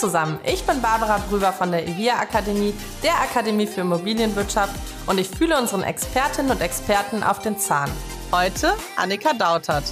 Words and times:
Zusammen, 0.00 0.40
ich 0.44 0.64
bin 0.66 0.80
Barbara 0.80 1.18
Brüber 1.28 1.52
von 1.52 1.70
der 1.70 1.86
IVIA 1.86 2.20
Akademie, 2.20 2.72
der 3.02 3.12
Akademie 3.20 3.66
für 3.66 3.82
Immobilienwirtschaft 3.82 4.74
und 5.06 5.18
ich 5.18 5.28
fühle 5.28 5.58
unseren 5.58 5.82
Expertinnen 5.82 6.50
und 6.50 6.62
Experten 6.62 7.22
auf 7.22 7.40
den 7.40 7.58
Zahn. 7.58 7.90
Heute 8.32 8.72
Annika 8.96 9.34
Dautert. 9.34 9.84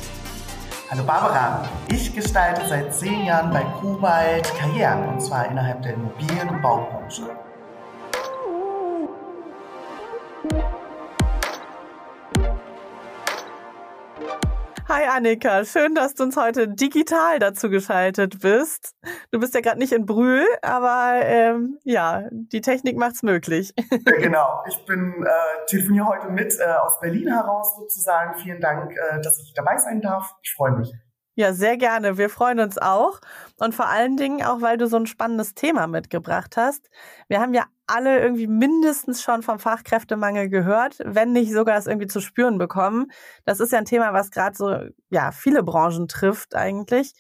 Hallo 0.91 1.05
Barbara, 1.05 1.69
ich 1.91 2.15
gestalte 2.15 2.67
seit 2.67 2.95
zehn 2.95 3.27
Jahren 3.27 3.51
bei 3.51 3.63
Kobalt 3.83 4.51
Karrieren 4.59 5.11
und 5.11 5.21
zwar 5.21 5.47
innerhalb 5.51 5.83
der 5.83 5.93
Immobilien- 5.93 6.49
und 6.49 6.63
Baubranche. 6.63 7.29
Hi 14.89 15.05
Annika, 15.05 15.67
schön, 15.67 15.95
dass 15.95 16.15
du 16.15 16.23
uns 16.23 16.39
heute 16.39 16.67
digital 16.67 17.39
dazu 17.39 17.69
geschaltet 17.69 18.41
bist. 18.41 18.97
Du 19.31 19.39
bist 19.39 19.55
ja 19.55 19.61
gerade 19.61 19.79
nicht 19.79 19.93
in 19.93 20.07
Brühl, 20.07 20.47
aber 20.63 21.21
ähm, 21.25 21.79
ja, 21.85 22.27
die 22.31 22.63
Technik 22.63 22.97
macht's 22.97 23.23
möglich. 23.23 23.75
Genau, 24.19 24.65
ich 24.67 24.83
bin 24.87 25.27
äh, 25.27 25.67
telefoniere 25.67 26.07
heute 26.07 26.29
mit 26.31 26.59
äh, 26.59 26.65
aus 26.73 26.99
Berlin 27.01 27.29
heraus 27.29 27.77
sozusagen. 27.77 28.39
Vielen 28.39 28.63
Dank, 28.63 28.93
äh, 28.93 29.21
dass 29.21 29.39
ich 29.43 29.53
dabei 29.53 29.77
sein 29.77 30.01
darf. 30.01 30.35
Ich 30.43 30.55
freue 30.55 30.73
mich. 30.73 30.91
Ja, 31.39 31.53
sehr 31.53 31.77
gerne. 31.77 32.19
Wir 32.19 32.31
freuen 32.31 32.59
uns 32.59 32.79
auch. 32.79 33.21
Und 33.59 33.73
vor 33.73 33.87
allen 33.87 34.17
Dingen 34.17 34.43
auch, 34.43 34.61
weil 34.61 34.77
du 34.77 34.89
so 34.89 34.97
ein 34.97 35.07
spannendes 35.07 35.55
Thema 35.55 35.87
mitgebracht 35.87 36.57
hast. 36.57 36.91
Wir 37.29 37.39
haben 37.39 37.55
ja 37.55 37.67
alle 37.87 38.19
irgendwie 38.19 38.49
mindestens 38.49 39.23
schon 39.23 39.45
vom 39.45 39.61
Fachkräftemangel 39.61 40.49
gehört, 40.49 40.97
wenn 41.05 41.31
nicht 41.31 41.53
sogar 41.53 41.79
es 41.79 41.87
irgendwie 41.87 42.09
zu 42.09 42.21
spüren 42.21 42.59
bekommen. 42.59 43.13
Das 43.45 43.61
ist 43.61 43.71
ja 43.71 43.79
ein 43.79 43.85
Thema, 43.85 44.13
was 44.13 44.33
gerade 44.33 44.57
so, 44.57 44.81
ja, 45.11 45.31
viele 45.31 45.63
Branchen 45.63 46.09
trifft 46.09 46.57
eigentlich. 46.57 47.13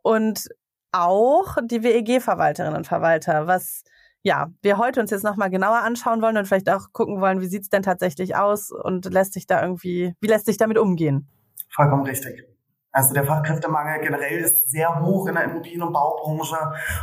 Und 0.00 0.48
auch 0.90 1.58
die 1.62 1.82
WEG-Verwalterinnen 1.82 2.78
und 2.78 2.86
Verwalter, 2.86 3.46
was 3.46 3.82
ja, 4.22 4.50
wir 4.62 4.78
heute 4.78 5.00
uns 5.00 5.10
jetzt 5.10 5.22
nochmal 5.22 5.50
genauer 5.50 5.82
anschauen 5.82 6.22
wollen 6.22 6.38
und 6.38 6.46
vielleicht 6.46 6.70
auch 6.70 6.94
gucken 6.94 7.20
wollen, 7.20 7.42
wie 7.42 7.46
sieht's 7.46 7.68
denn 7.68 7.82
tatsächlich 7.82 8.36
aus 8.36 8.70
und 8.70 9.04
lässt 9.12 9.34
sich 9.34 9.46
da 9.46 9.60
irgendwie, 9.60 10.14
wie 10.22 10.28
lässt 10.28 10.46
sich 10.46 10.56
damit 10.56 10.78
umgehen? 10.78 11.28
Vollkommen 11.68 12.04
richtig. 12.04 12.55
Also 12.96 13.12
der 13.12 13.24
Fachkräftemangel 13.24 14.00
generell 14.00 14.38
ist 14.38 14.70
sehr 14.70 15.02
hoch 15.02 15.26
in 15.26 15.34
der 15.34 15.44
Immobilien- 15.44 15.82
und 15.82 15.92
Baubranche. 15.92 16.56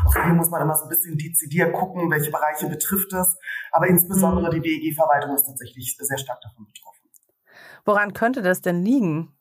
Auch 0.07 0.13
hier 0.15 0.33
muss 0.33 0.49
man 0.49 0.63
immer 0.63 0.73
so 0.73 0.85
ein 0.85 0.89
bisschen 0.89 1.19
dezidiert 1.19 1.71
gucken, 1.71 2.09
welche 2.09 2.31
Bereiche 2.31 2.67
betrifft 2.67 3.13
es. 3.13 3.37
Aber 3.71 3.85
insbesondere 3.85 4.49
die 4.49 4.63
WEG-Verwaltung 4.63 5.35
ist 5.35 5.45
tatsächlich 5.45 5.95
sehr 5.95 6.17
stark 6.17 6.41
davon 6.41 6.65
betroffen. 6.65 7.07
Woran 7.85 8.13
könnte 8.13 8.41
das 8.41 8.61
denn 8.61 8.81
liegen? 8.81 9.37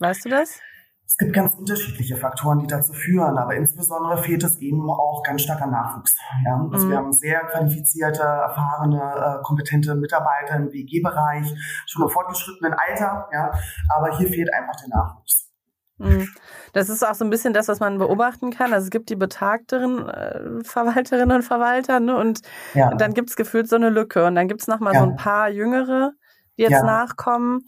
Weißt 0.00 0.24
du 0.24 0.28
das? 0.28 0.58
Es 1.06 1.16
gibt 1.18 1.34
ganz 1.34 1.54
unterschiedliche 1.54 2.16
Faktoren, 2.16 2.58
die 2.58 2.66
dazu 2.66 2.92
führen, 2.94 3.38
aber 3.38 3.54
insbesondere 3.54 4.20
fehlt 4.24 4.42
es 4.42 4.58
eben 4.58 4.90
auch 4.90 5.22
ganz 5.22 5.42
stark 5.42 5.62
an 5.62 5.70
Nachwuchs. 5.70 6.16
Ja? 6.44 6.68
Also 6.72 6.86
mhm. 6.86 6.90
wir 6.90 6.96
haben 6.96 7.12
sehr 7.12 7.40
qualifizierte, 7.42 8.22
erfahrene, 8.22 9.38
äh, 9.38 9.42
kompetente 9.44 9.94
Mitarbeiter 9.94 10.56
im 10.56 10.72
WG-Bereich, 10.72 11.46
schon 11.86 12.02
im 12.02 12.08
fortgeschrittenen 12.08 12.74
Alter, 12.74 13.28
ja, 13.32 13.52
aber 13.94 14.18
hier 14.18 14.28
fehlt 14.28 14.52
einfach 14.52 14.74
der 14.80 14.88
Nachwuchs. 14.88 15.51
Mhm. 15.98 16.28
Das 16.72 16.88
ist 16.88 17.06
auch 17.06 17.14
so 17.14 17.24
ein 17.24 17.30
bisschen 17.30 17.52
das, 17.52 17.68
was 17.68 17.80
man 17.80 17.98
beobachten 17.98 18.50
kann. 18.50 18.72
Also 18.72 18.84
es 18.84 18.90
gibt 18.90 19.10
die 19.10 19.16
betagteren 19.16 20.08
äh, 20.08 20.64
Verwalterinnen 20.64 21.36
und 21.36 21.42
Verwalter 21.42 22.00
ne? 22.00 22.16
und 22.16 22.40
ja. 22.74 22.94
dann 22.94 23.14
gibt 23.14 23.30
es 23.30 23.36
gefühlt 23.36 23.68
so 23.68 23.76
eine 23.76 23.90
Lücke 23.90 24.24
und 24.26 24.34
dann 24.34 24.48
gibt 24.48 24.62
es 24.62 24.68
nochmal 24.68 24.94
ja. 24.94 25.00
so 25.00 25.06
ein 25.06 25.16
paar 25.16 25.48
Jüngere, 25.48 26.12
die 26.56 26.62
jetzt 26.62 26.72
ja. 26.72 26.82
nachkommen, 26.82 27.64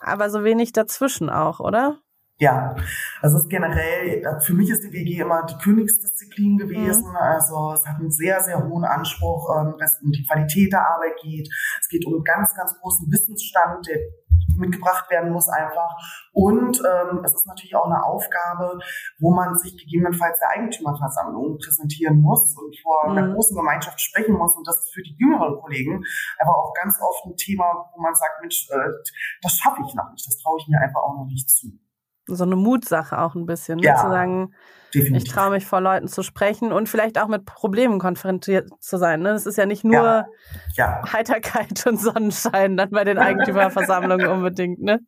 aber 0.00 0.30
so 0.30 0.44
wenig 0.44 0.72
dazwischen 0.72 1.30
auch, 1.30 1.60
oder? 1.60 1.98
Ja, 2.38 2.74
also 3.22 3.36
es 3.36 3.44
ist 3.44 3.48
generell, 3.48 4.40
für 4.40 4.54
mich 4.54 4.68
ist 4.68 4.82
die 4.82 4.92
WG 4.92 5.20
immer 5.20 5.46
die 5.46 5.56
Königsdisziplin 5.62 6.56
gewesen. 6.56 7.10
Mhm. 7.10 7.16
Also 7.16 7.72
es 7.74 7.86
hat 7.86 8.00
einen 8.00 8.10
sehr, 8.10 8.40
sehr 8.40 8.60
hohen 8.66 8.84
Anspruch, 8.84 9.48
ähm, 9.56 9.76
dass 9.78 9.92
es 9.92 10.02
um 10.02 10.10
die 10.10 10.26
Qualität 10.26 10.72
der 10.72 10.80
Arbeit 10.80 11.14
geht. 11.22 11.48
Es 11.80 11.88
geht 11.88 12.04
um 12.06 12.14
einen 12.14 12.24
ganz, 12.24 12.52
ganz 12.54 12.74
großen 12.80 13.06
Wissensstand, 13.10 13.86
der 13.86 13.98
mitgebracht 14.56 15.08
werden 15.10 15.32
muss 15.32 15.48
einfach. 15.48 15.90
Und 16.32 16.80
ähm, 16.80 17.22
es 17.24 17.34
ist 17.34 17.46
natürlich 17.46 17.76
auch 17.76 17.86
eine 17.86 18.04
Aufgabe, 18.04 18.80
wo 19.20 19.32
man 19.32 19.56
sich 19.56 19.76
gegebenenfalls 19.78 20.38
der 20.40 20.50
Eigentümerversammlung 20.50 21.58
präsentieren 21.58 22.20
muss 22.20 22.56
und 22.58 22.76
vor 22.82 23.10
mhm. 23.10 23.16
einer 23.16 23.32
großen 23.32 23.56
Gemeinschaft 23.56 24.00
sprechen 24.00 24.34
muss. 24.34 24.56
Und 24.56 24.66
das 24.66 24.78
ist 24.80 24.92
für 24.92 25.02
die 25.02 25.16
jüngeren 25.18 25.60
Kollegen 25.60 26.02
aber 26.40 26.58
auch 26.58 26.72
ganz 26.74 27.00
oft 27.00 27.26
ein 27.26 27.36
Thema, 27.36 27.90
wo 27.94 28.00
man 28.00 28.14
sagt, 28.14 28.40
Mensch, 28.40 28.68
äh, 28.70 28.90
das 29.40 29.56
schaffe 29.56 29.82
ich 29.86 29.94
noch 29.94 30.10
nicht, 30.10 30.26
das 30.26 30.36
traue 30.38 30.58
ich 30.58 30.66
mir 30.68 30.80
einfach 30.80 31.00
auch 31.00 31.16
noch 31.16 31.26
nicht 31.26 31.48
zu. 31.48 31.68
So 32.26 32.44
eine 32.44 32.56
Mutsache 32.56 33.18
auch 33.18 33.34
ein 33.34 33.46
bisschen, 33.46 33.78
ne? 33.78 33.86
ja. 33.88 33.96
zu 33.96 34.08
sagen, 34.08 34.54
Definitiv. 34.94 35.28
Ich 35.28 35.32
traue 35.32 35.50
mich 35.50 35.66
vor 35.66 35.80
Leuten 35.80 36.08
zu 36.08 36.22
sprechen 36.22 36.72
und 36.72 36.88
vielleicht 36.88 37.18
auch 37.18 37.28
mit 37.28 37.44
Problemen 37.44 37.98
konfrontiert 37.98 38.70
zu 38.80 38.96
sein. 38.96 39.20
Ne? 39.20 39.30
Das 39.30 39.46
ist 39.46 39.56
ja 39.56 39.66
nicht 39.66 39.84
nur 39.84 39.94
ja. 39.94 40.26
Ja. 40.74 41.02
Heiterkeit 41.12 41.86
und 41.86 41.98
Sonnenschein 42.00 42.76
dann 42.76 42.90
bei 42.90 43.04
den 43.04 43.18
Eigentümerversammlungen 43.18 44.26
unbedingt. 44.30 44.80
Ne? 44.80 45.00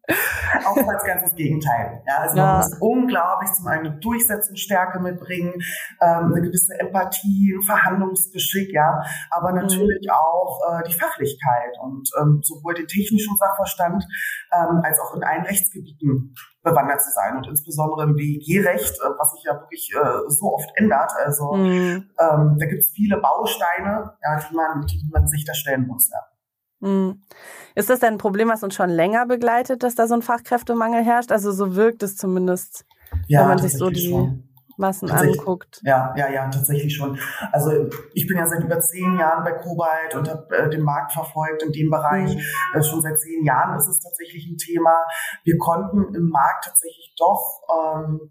Oftmals 0.65 1.05
ganz 1.05 1.23
das 1.23 1.35
Gegenteil. 1.35 2.03
Ja, 2.07 2.19
also 2.19 2.37
man 2.37 2.57
muss 2.57 2.77
unglaublich 2.81 3.53
zum 3.53 3.67
einen 3.67 3.87
eine 3.87 3.99
Durchsetzungsstärke 3.99 5.01
mitbringen, 5.01 5.55
ähm, 6.01 6.33
eine 6.33 6.43
gewisse 6.43 6.79
Empathie, 6.79 7.55
ein 7.57 7.63
Verhandlungsgeschick, 7.63 8.73
ja, 8.73 9.03
aber 9.31 9.51
mhm. 9.53 9.63
natürlich 9.63 10.07
mhm. 10.07 10.11
auch 10.11 10.61
äh, 10.71 10.89
die 10.89 10.95
Fachlichkeit 10.95 11.77
und 11.83 12.11
ähm, 12.21 12.41
sowohl 12.43 12.75
den 12.75 12.87
technischen 12.87 13.37
Sachverstand 13.37 14.05
ähm, 14.53 14.81
als 14.83 14.99
auch 15.01 15.15
in 15.15 15.25
allen 15.25 15.45
Rechtsgebieten 15.45 16.35
bewandert 16.63 17.01
zu 17.01 17.11
sein 17.11 17.37
und 17.37 17.47
insbesondere 17.47 18.03
im 18.05 18.17
WEG-Recht, 18.17 18.99
äh, 18.99 19.09
was 19.19 19.33
sich 19.33 19.45
ja 19.45 19.55
wirklich 19.55 19.76
äh, 19.95 20.31
so 20.31 20.55
oft 20.55 20.71
ändert. 20.75 21.13
Also 21.25 21.55
mhm. 21.55 22.11
ähm, 22.19 22.57
da 22.59 22.67
gibt 22.67 22.81
es 22.81 22.93
viele 22.95 23.19
Bausteine, 23.19 24.15
ja, 24.23 24.41
die 24.49 24.55
man, 24.55 24.87
die 24.87 25.11
man 25.13 25.27
sich 25.27 25.45
da 25.45 25.55
stellen 25.55 25.87
muss. 25.87 26.11
Ja. 26.11 26.89
Mhm. 26.89 27.23
Ist 27.75 27.91
das 27.91 28.01
denn 28.01 28.15
ein 28.15 28.19
Problem, 28.19 28.49
was 28.49 28.63
uns 28.63 28.75
schon 28.75 28.91
länger 28.91 29.27
begleitet, 29.27 29.83
dass 29.83 29.95
da 29.95 30.07
so 30.07 30.15
ein 30.15 30.23
Fachkräftemangel 30.23 31.05
herrscht? 31.05 31.33
Also 31.33 31.53
so 31.53 31.77
wirkt 31.77 32.03
es 32.03 32.17
zumindest, 32.17 32.85
ja, 33.29 33.41
wenn 33.41 33.49
man 33.49 33.59
sich 33.59 33.77
so 33.77 33.91
die 33.91 34.09
schon. 34.09 34.43
Massen 34.79 35.11
anguckt. 35.11 35.81
Ja, 35.85 36.15
ja, 36.17 36.29
ja, 36.31 36.49
tatsächlich 36.51 36.95
schon. 36.95 37.19
Also 37.53 37.89
ich 38.13 38.27
bin 38.27 38.37
ja 38.37 38.47
seit 38.47 38.63
über 38.63 38.79
zehn 38.79 39.19
Jahren 39.19 39.43
bei 39.43 39.53
Kobalt 39.53 40.15
und 40.15 40.29
habe 40.29 40.55
äh, 40.55 40.69
den 40.69 40.83
Markt 40.83 41.13
verfolgt 41.13 41.63
in 41.63 41.73
dem 41.73 41.91
Bereich. 41.91 42.35
Mhm. 42.35 42.43
Äh, 42.75 42.83
schon 42.83 43.01
seit 43.01 43.19
zehn 43.19 43.45
Jahren 43.45 43.77
ist 43.79 43.89
es 43.89 44.01
tatsächlich 44.01 44.47
ein 44.47 44.59
Thema. 44.59 44.95
Wir 45.45 45.57
konnten 45.59 46.15
im 46.15 46.29
Markt 46.29 46.67
tatsächlich 46.67 47.15
doch 47.17 47.63
ähm, 47.71 48.31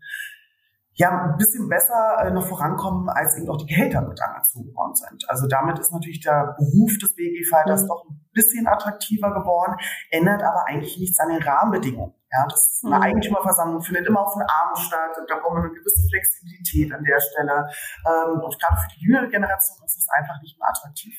ja 0.96 1.10
ein 1.10 1.38
bisschen 1.38 1.68
besser 1.70 2.18
äh, 2.20 2.32
noch 2.32 2.48
vorankommen, 2.48 3.10
als 3.10 3.38
eben 3.38 3.50
auch 3.50 3.58
die 3.58 3.68
Gehälter 3.68 4.02
mit 4.02 4.22
angezogen 4.22 4.74
worden 4.74 4.96
sind. 4.96 5.30
Also 5.30 5.48
damit 5.48 5.78
ist 5.80 5.92
natürlich 5.92 6.22
der 6.22 6.56
Beruf 6.58 6.98
des 6.98 7.16
WG-Falters 7.18 7.84
mhm. 7.84 7.88
doch 7.88 8.06
ein 8.10 8.30
bisschen 8.34 8.68
attraktiver 8.68 9.34
geworden, 9.34 9.76
ändert 10.10 10.42
aber 10.42 10.66
eigentlich 10.68 10.98
nichts 10.98 11.20
an 11.20 11.30
den 11.30 11.44
Rahmenbedingungen. 11.44 12.14
Ja, 12.32 12.46
das 12.50 12.68
ist 12.68 12.86
eine 12.86 12.96
mhm. 12.96 13.04
Eigentümerversammlung 13.04 13.82
findet 13.82 14.08
immer 14.08 14.22
auf 14.22 14.34
den 14.34 14.44
Abend 14.44 14.78
statt 14.80 15.18
und 15.20 15.30
da 15.30 15.36
braucht 15.36 15.54
man 15.54 15.64
eine 15.64 15.74
gewisse 15.74 16.08
Flexibilität 16.10 16.94
an 16.94 17.04
der 17.04 17.20
Stelle. 17.20 17.68
Ähm, 18.08 18.40
und 18.42 18.60
gerade 18.60 18.78
für 18.82 18.88
die 18.96 19.06
jüngere 19.06 19.28
Generation 19.28 19.78
ist 19.86 19.98
es 19.98 20.08
einfach 20.18 20.42
nicht 20.42 20.58
mehr 20.60 20.70
attraktiv 20.70 21.14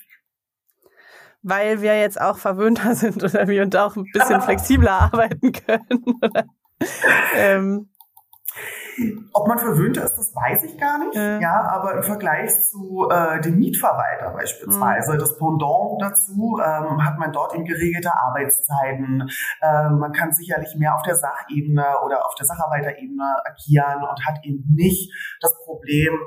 weil 1.48 1.80
wir 1.80 1.96
jetzt 1.96 2.20
auch 2.20 2.38
verwöhnter 2.38 2.94
sind 2.96 3.22
oder 3.22 3.46
wir 3.46 3.62
und 3.62 3.76
auch 3.76 3.94
ein 3.94 4.04
bisschen 4.12 4.42
flexibler 4.42 4.90
arbeiten 5.12 5.52
können. 5.52 6.04
ähm, 7.36 7.88
ob 9.32 9.48
man 9.48 9.58
verwöhnter 9.58 10.04
ist, 10.04 10.16
das 10.16 10.34
weiß 10.34 10.64
ich 10.64 10.78
gar 10.78 10.98
nicht. 10.98 11.14
Ja, 11.14 11.40
ja 11.40 11.60
aber 11.70 11.94
im 11.94 12.02
Vergleich 12.02 12.50
zu 12.64 13.08
äh, 13.10 13.40
dem 13.40 13.58
Mietverwalter 13.58 14.30
beispielsweise, 14.30 15.14
mhm. 15.14 15.18
das 15.18 15.38
Pendant 15.38 16.00
dazu, 16.00 16.58
ähm, 16.62 17.04
hat 17.04 17.18
man 17.18 17.32
dort 17.32 17.54
eben 17.54 17.64
geregelte 17.64 18.12
Arbeitszeiten. 18.14 19.28
Ähm, 19.62 19.98
man 19.98 20.12
kann 20.12 20.32
sicherlich 20.32 20.74
mehr 20.76 20.94
auf 20.94 21.02
der 21.02 21.16
Sachebene 21.16 21.84
oder 22.04 22.26
auf 22.26 22.34
der 22.34 22.46
Sacharbeiterebene 22.46 23.42
agieren 23.44 24.02
und 24.02 24.26
hat 24.26 24.44
eben 24.44 24.64
nicht 24.74 25.12
das 25.40 25.54
Problem, 25.64 26.18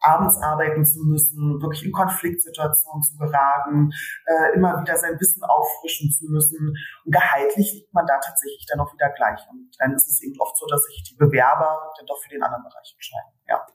abends 0.00 0.36
arbeiten 0.42 0.84
zu 0.84 1.00
müssen, 1.04 1.60
wirklich 1.60 1.84
in 1.84 1.92
Konfliktsituationen 1.92 3.02
zu 3.02 3.16
geraten, 3.16 3.90
äh, 4.26 4.56
immer 4.56 4.80
wieder 4.80 4.96
sein 4.96 5.18
Wissen 5.20 5.42
auffrischen 5.44 6.10
zu 6.10 6.26
müssen. 6.26 6.74
Und 7.04 7.12
gehaltlich 7.12 7.72
liegt 7.74 7.94
man 7.94 8.06
da 8.06 8.14
tatsächlich 8.18 8.66
dann 8.70 8.80
auch 8.80 8.92
wieder 8.92 9.10
gleich. 9.10 9.40
Und 9.50 9.70
dann 9.78 9.94
ist 9.94 10.08
es 10.08 10.22
eben 10.22 10.38
oft 10.40 10.56
so, 10.56 10.66
dass 10.66 10.82
sich 10.84 11.02
die 11.10 11.16
Bewerber 11.16 11.92
dann 11.96 12.06
doch 12.06 12.18
für 12.22 12.30
den 12.30 12.42
anderen 12.42 12.64
Bereich 12.64 12.94
entscheiden. 12.94 13.32
Ja. 13.48 13.66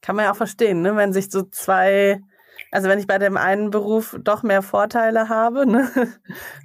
Kann 0.00 0.16
man 0.16 0.24
ja 0.26 0.32
auch 0.32 0.36
verstehen, 0.36 0.82
ne? 0.82 0.96
wenn 0.96 1.12
sich 1.12 1.30
so 1.30 1.42
zwei 1.42 2.20
Also 2.70 2.88
wenn 2.88 2.98
ich 2.98 3.06
bei 3.06 3.18
dem 3.18 3.36
einen 3.36 3.70
Beruf 3.70 4.16
doch 4.20 4.42
mehr 4.42 4.62
Vorteile 4.62 5.28
habe, 5.28 5.66
ne? 5.66 5.88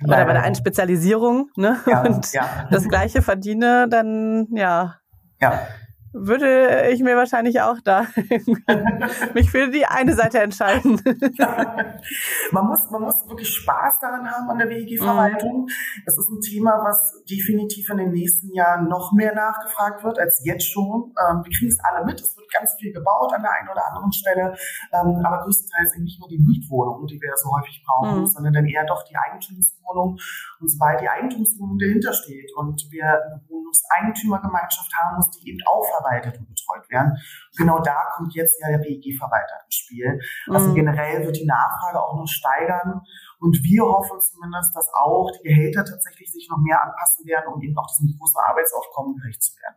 oder 0.03 0.25
bei 0.25 0.33
der 0.33 0.43
einen 0.43 0.55
Spezialisierung, 0.55 1.49
ne? 1.55 1.79
Ja, 1.85 2.01
und 2.01 2.31
ja. 2.33 2.67
das 2.71 2.87
gleiche 2.87 3.21
verdiene, 3.21 3.87
dann 3.89 4.47
ja. 4.51 4.95
Ja 5.39 5.67
würde 6.13 6.89
ich 6.91 7.01
mir 7.01 7.15
wahrscheinlich 7.15 7.61
auch 7.61 7.79
da 7.83 8.07
mich 9.33 9.51
für 9.51 9.69
die 9.69 9.85
eine 9.85 10.15
Seite 10.15 10.39
entscheiden. 10.39 11.01
man 12.51 12.65
muss, 12.65 12.89
man 12.89 13.01
muss 13.01 13.27
wirklich 13.27 13.49
Spaß 13.49 13.99
daran 13.99 14.29
haben 14.29 14.49
an 14.49 14.57
der 14.57 14.69
WEG-Verwaltung. 14.69 15.65
Mhm. 15.65 16.03
Das 16.05 16.17
ist 16.17 16.29
ein 16.29 16.41
Thema, 16.41 16.79
was 16.83 17.23
definitiv 17.29 17.89
in 17.89 17.97
den 17.97 18.11
nächsten 18.11 18.53
Jahren 18.53 18.87
noch 18.87 19.11
mehr 19.13 19.35
nachgefragt 19.35 20.03
wird 20.03 20.19
als 20.19 20.41
jetzt 20.45 20.65
schon. 20.71 21.13
Ähm, 21.19 21.43
wir 21.43 21.51
kriegen 21.51 21.71
es 21.71 21.79
alle 21.83 22.05
mit. 22.05 22.19
Es 22.19 22.35
wird 22.37 22.47
ganz 22.57 22.75
viel 22.79 22.93
gebaut 22.93 23.33
an 23.33 23.41
der 23.41 23.51
einen 23.51 23.69
oder 23.69 23.85
anderen 23.87 24.11
Stelle, 24.11 24.55
ähm, 24.93 25.21
aber 25.23 25.43
größtenteils 25.43 25.95
eben 25.95 26.03
nicht 26.03 26.19
nur 26.19 26.29
die 26.29 26.39
Mietwohnungen, 26.39 27.05
die 27.07 27.19
wir 27.21 27.31
so 27.35 27.51
häufig 27.51 27.83
brauchen, 27.85 28.21
mhm. 28.21 28.25
sondern 28.25 28.53
dann 28.53 28.65
eher 28.65 28.85
doch 28.85 29.03
die 29.03 29.15
Eigentumswohnung. 29.15 30.17
Und 30.59 30.67
sobald 30.71 31.01
die 31.01 31.09
Eigentumswohnung 31.09 31.77
dahinter 31.77 32.13
steht 32.13 32.51
und 32.55 32.87
wir 32.89 33.05
eine 33.05 33.41
Wohnungseigentümergemeinschaft 33.47 34.91
haben, 34.97 35.17
muss 35.17 35.29
die 35.31 35.49
eben 35.49 35.59
aufarbeiten 35.67 35.96
verwaltet 35.97 36.39
und 36.39 36.47
betreut 36.47 36.89
werden. 36.89 37.17
Genau 37.57 37.79
da 37.79 38.05
kommt 38.15 38.33
jetzt 38.35 38.61
ja 38.61 38.69
der 38.69 38.79
BEG-Verwalter 38.79 39.65
ins 39.65 39.75
Spiel. 39.75 40.19
Also 40.49 40.69
mhm. 40.69 40.75
generell 40.75 41.25
wird 41.25 41.37
die 41.37 41.45
Nachfrage 41.45 42.01
auch 42.01 42.15
noch 42.15 42.27
steigern. 42.27 43.01
Und 43.39 43.57
wir 43.63 43.83
hoffen 43.83 44.19
zumindest, 44.19 44.75
dass 44.75 44.89
auch 44.93 45.29
die 45.31 45.49
Gehälter 45.49 45.85
tatsächlich 45.85 46.31
sich 46.31 46.47
noch 46.49 46.57
mehr 46.57 46.81
anpassen 46.81 47.25
werden, 47.25 47.53
um 47.53 47.61
eben 47.61 47.77
auch 47.77 47.87
diesem 47.87 48.17
großen 48.17 48.39
Arbeitsaufkommen 48.47 49.15
gerecht 49.15 49.43
zu 49.43 49.53
werden. 49.61 49.75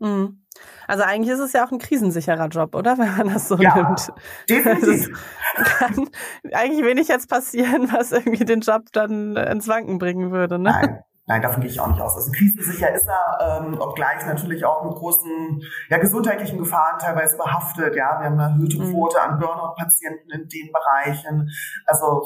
Mhm. 0.00 0.44
Also 0.86 1.02
eigentlich 1.04 1.32
ist 1.32 1.40
es 1.40 1.52
ja 1.52 1.66
auch 1.66 1.72
ein 1.72 1.78
krisensicherer 1.78 2.48
Job, 2.48 2.74
oder? 2.74 2.98
Wenn 2.98 3.16
man 3.16 3.32
das 3.32 3.48
so 3.48 3.56
ja, 3.56 3.74
nimmt. 3.74 4.12
Definitiv. 4.48 5.08
kann 5.54 6.10
eigentlich 6.52 6.84
wenig 6.84 7.08
jetzt 7.08 7.28
passieren, 7.28 7.90
was 7.92 8.12
irgendwie 8.12 8.44
den 8.44 8.60
Job 8.60 8.84
dann 8.92 9.36
ins 9.36 9.68
Wanken 9.68 9.98
bringen 9.98 10.30
würde. 10.30 10.58
Ne? 10.58 10.70
Nein, 10.70 11.00
Nein, 11.26 11.40
davon 11.40 11.62
gehe 11.62 11.70
ich 11.70 11.80
auch 11.80 11.88
nicht 11.88 12.00
aus. 12.02 12.16
Also 12.16 12.30
krisensicher 12.32 12.92
ist 12.92 13.08
er, 13.08 13.62
ähm, 13.64 13.80
obgleich 13.80 14.26
natürlich 14.26 14.64
auch 14.64 14.84
mit 14.84 14.94
großen 14.94 15.62
ja, 15.88 15.96
gesundheitlichen 15.96 16.58
Gefahren 16.58 16.98
teilweise 16.98 17.38
behaftet. 17.38 17.96
Ja, 17.96 18.20
wir 18.20 18.26
haben 18.26 18.38
eine 18.38 18.52
erhöhte 18.52 18.78
mhm. 18.78 18.92
Quote 18.92 19.20
an 19.22 19.38
Burnout-Patienten 19.38 20.30
in 20.30 20.48
den 20.48 20.70
Bereichen. 20.70 21.48
Also 21.86 22.24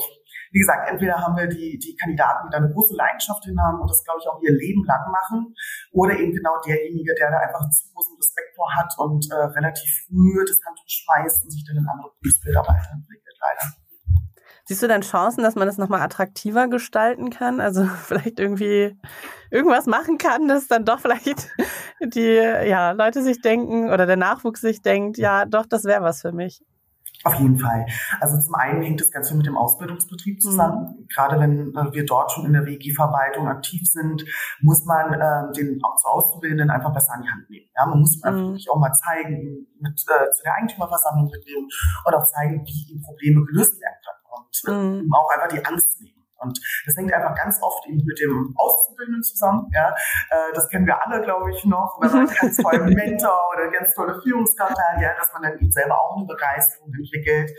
wie 0.50 0.58
gesagt, 0.58 0.90
entweder 0.90 1.20
haben 1.20 1.36
wir 1.36 1.46
die, 1.46 1.78
die 1.78 1.94
Kandidaten, 1.96 2.48
die 2.48 2.52
da 2.52 2.58
eine 2.58 2.72
große 2.72 2.96
Leidenschaft 2.96 3.44
hin 3.44 3.60
haben 3.60 3.80
und 3.80 3.90
das, 3.90 4.02
glaube 4.02 4.18
ich, 4.20 4.26
auch 4.28 4.40
ihr 4.40 4.52
Leben 4.52 4.84
lang 4.84 5.10
machen, 5.12 5.54
oder 5.92 6.18
eben 6.18 6.32
genau 6.32 6.58
derjenige, 6.66 7.14
der 7.14 7.30
da 7.30 7.38
einfach 7.38 7.68
zu 7.70 7.92
großen 7.92 8.16
Respekt 8.16 8.56
vor 8.56 8.74
hat 8.74 8.92
und 8.98 9.28
äh, 9.30 9.44
relativ 9.54 9.90
früh 10.06 10.44
das 10.46 10.58
Handtuch 10.66 10.88
schmeißt 10.88 11.44
und 11.44 11.50
sich 11.50 11.64
dann 11.68 11.76
in 11.76 11.86
andere 11.86 12.10
Berufsbilder 12.18 12.60
weiterentwickelt, 12.60 13.36
leider. 13.40 13.87
Siehst 14.68 14.82
du 14.82 14.86
denn 14.86 15.00
Chancen, 15.00 15.42
dass 15.42 15.54
man 15.54 15.66
das 15.66 15.78
nochmal 15.78 16.02
attraktiver 16.02 16.68
gestalten 16.68 17.30
kann? 17.30 17.58
Also 17.58 17.84
vielleicht 18.04 18.38
irgendwie 18.38 18.98
irgendwas 19.50 19.86
machen 19.86 20.18
kann, 20.18 20.46
dass 20.46 20.68
dann 20.68 20.84
doch 20.84 21.00
vielleicht 21.00 21.48
die 22.04 22.34
ja, 22.34 22.90
Leute 22.90 23.22
sich 23.22 23.40
denken 23.40 23.90
oder 23.90 24.04
der 24.04 24.18
Nachwuchs 24.18 24.60
sich 24.60 24.82
denkt, 24.82 25.16
ja, 25.16 25.46
doch, 25.46 25.64
das 25.64 25.84
wäre 25.84 26.02
was 26.02 26.20
für 26.20 26.32
mich. 26.32 26.60
Auf 27.24 27.34
jeden 27.40 27.58
Fall. 27.58 27.86
Also 28.20 28.38
zum 28.40 28.54
einen 28.54 28.82
hängt 28.82 29.00
das 29.00 29.10
Ganze 29.10 29.34
mit 29.34 29.46
dem 29.46 29.56
Ausbildungsbetrieb 29.56 30.40
zusammen. 30.40 30.98
Mhm. 30.98 31.06
Gerade 31.08 31.40
wenn 31.40 31.74
äh, 31.74 31.92
wir 31.92 32.04
dort 32.04 32.30
schon 32.30 32.44
in 32.44 32.52
der 32.52 32.64
WG-Verwaltung 32.64 33.48
aktiv 33.48 33.80
sind, 33.84 34.24
muss 34.60 34.84
man 34.84 35.14
äh, 35.14 35.52
den 35.56 35.80
Auszubildenden 35.82 36.70
einfach 36.70 36.92
besser 36.92 37.14
an 37.14 37.22
die 37.22 37.28
Hand 37.28 37.50
nehmen. 37.50 37.66
Ja, 37.74 37.86
man 37.86 38.00
muss 38.00 38.20
mhm. 38.22 38.34
wirklich 38.34 38.70
auch 38.70 38.78
mal 38.78 38.92
zeigen, 38.92 39.66
mit 39.80 39.94
äh, 39.94 40.30
zu 40.30 40.42
der 40.44 40.54
Eigentümerversammlung 40.56 41.30
mitnehmen 41.30 41.68
und 42.04 42.14
auch 42.14 42.26
zeigen, 42.26 42.64
wie 42.64 43.00
Probleme 43.02 43.44
gelöst 43.46 43.80
werden 43.80 43.97
und 44.66 44.72
äh, 44.72 45.02
mhm. 45.02 45.12
auch 45.12 45.30
einfach 45.34 45.48
die 45.48 45.64
Angst 45.64 46.00
nehmen. 46.00 46.18
Und 46.40 46.58
das 46.86 46.96
hängt 46.96 47.12
einfach 47.12 47.34
ganz 47.34 47.58
oft 47.62 47.86
eben 47.88 48.00
mit 48.04 48.18
dem 48.20 48.54
Auszubildenden 48.56 49.22
zusammen. 49.22 49.68
Ja, 49.74 49.90
äh, 50.30 50.52
das 50.54 50.68
kennen 50.68 50.86
wir 50.86 51.04
alle, 51.04 51.20
glaube 51.22 51.50
ich, 51.50 51.64
noch, 51.64 51.98
wenn 52.00 52.10
man 52.10 52.28
einen 52.28 52.36
ganz 52.36 52.56
tollen 52.56 52.88
Mentor 52.94 53.48
oder 53.52 53.62
eine 53.64 53.72
ganz 53.72 53.94
tolle 53.94 54.20
Führungskraft 54.22 54.76
hat, 54.78 55.00
ja, 55.00 55.14
dass 55.16 55.32
man 55.32 55.42
dann 55.42 55.58
eben 55.58 55.72
selber 55.72 55.98
auch 56.00 56.16
eine 56.16 56.26
Begeisterung 56.26 56.92
entwickelt. 56.94 57.50